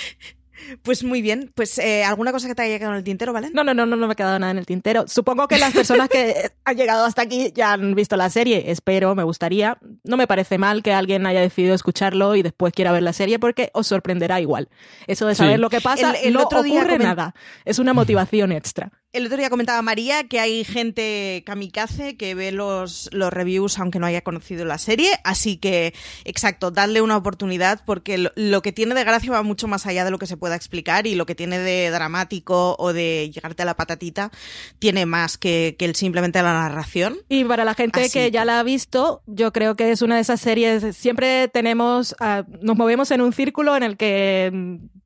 [0.84, 1.52] Pues muy bien.
[1.56, 3.50] Pues eh, alguna cosa que te haya quedado en el tintero, ¿vale?
[3.54, 5.06] No, no, no, no, no me ha quedado nada en el tintero.
[5.08, 8.72] Supongo que las personas que han llegado hasta aquí ya han visto la serie.
[8.72, 9.78] Espero, me gustaría.
[10.04, 13.40] No me parece mal que alguien haya decidido escucharlo y después quiera ver la serie
[13.40, 14.70] porque os sorprenderá igual.
[15.08, 15.62] Eso de saber Sí.
[15.62, 17.34] lo que pasa El- el no otro día ocurre nada.
[17.66, 18.92] Es una motivación extra.
[19.14, 24.00] El otro día comentaba María que hay gente kamikaze que ve los, los reviews aunque
[24.00, 25.94] no haya conocido la serie, así que,
[26.24, 30.06] exacto, darle una oportunidad porque lo, lo que tiene de gracia va mucho más allá
[30.06, 33.64] de lo que se pueda explicar y lo que tiene de dramático o de llegarte
[33.64, 34.32] a la patatita
[34.80, 37.18] tiene más que, que el simplemente la narración.
[37.28, 40.16] Y para la gente Así que ya la ha visto, yo creo que es una
[40.16, 40.96] de esas series.
[40.96, 45.01] Siempre tenemos, ah, nos movemos en un círculo en el que mm,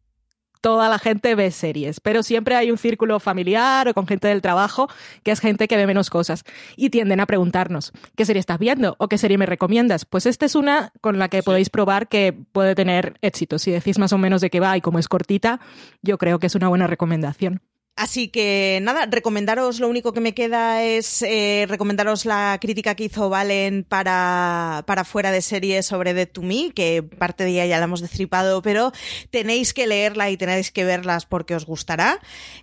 [0.66, 4.42] toda la gente ve series, pero siempre hay un círculo familiar o con gente del
[4.42, 4.90] trabajo
[5.22, 6.44] que es gente que ve menos cosas
[6.76, 10.06] y tienden a preguntarnos, ¿qué serie estás viendo o qué serie me recomiendas?
[10.06, 13.60] Pues esta es una con la que podéis probar que puede tener éxito.
[13.60, 15.60] Si decís más o menos de qué va y como es cortita,
[16.02, 17.62] yo creo que es una buena recomendación.
[17.98, 23.06] Así que nada, recomendaros, lo único que me queda es eh, recomendaros la crítica que
[23.06, 27.66] hizo Valen para, para fuera de serie sobre Dead to Me, que parte de ella
[27.68, 28.92] ya la hemos destripado, pero
[29.30, 32.20] tenéis que leerla y tenéis que verlas porque os gustará.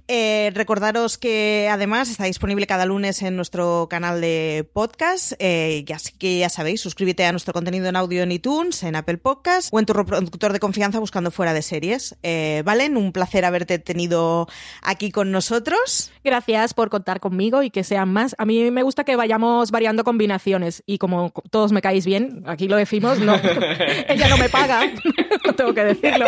[0.06, 5.92] Eh, recordaros que además está disponible cada lunes en nuestro canal de podcast, eh, y
[5.94, 9.70] así que ya sabéis, suscríbete a nuestro contenido en audio en iTunes, en Apple Podcast
[9.72, 12.16] o en tu reproductor de confianza buscando fuera de series.
[12.22, 14.46] Eh, Valen, un placer haberte tenido
[14.82, 16.10] aquí con con nosotros.
[16.24, 18.34] Gracias por contar conmigo y que sean más.
[18.38, 22.66] A mí me gusta que vayamos variando combinaciones y como todos me caéis bien, aquí
[22.66, 23.36] lo decimos, no,
[24.08, 24.80] ella no me paga,
[25.46, 26.26] no tengo que decirlo.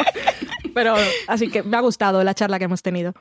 [0.74, 0.94] Pero
[1.26, 3.14] así que me ha gustado la charla que hemos tenido.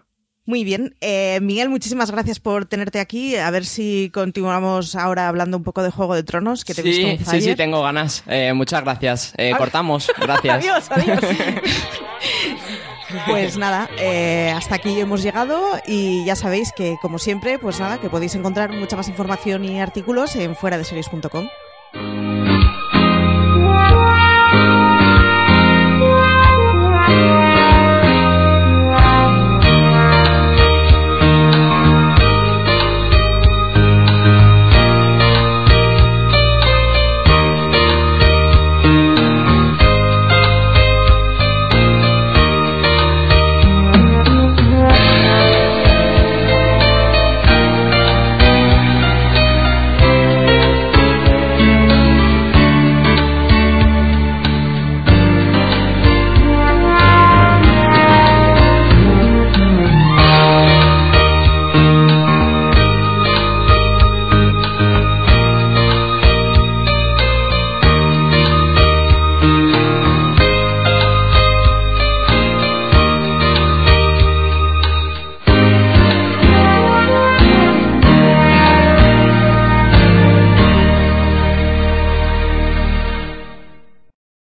[0.45, 0.95] Muy bien.
[1.01, 3.35] Eh, Miguel, muchísimas gracias por tenerte aquí.
[3.35, 6.83] A ver si continuamos ahora hablando un poco de Juego de Tronos, que te he
[6.83, 8.23] visto Sí, on sí, sí, tengo ganas.
[8.27, 9.33] Eh, muchas gracias.
[9.37, 10.11] Eh, cortamos.
[10.21, 10.53] Gracias.
[10.55, 11.19] adiós, adiós.
[13.27, 17.99] Pues nada, eh, hasta aquí hemos llegado y ya sabéis que, como siempre, pues nada,
[17.99, 21.47] que podéis encontrar mucha más información y artículos en fuera de series.com.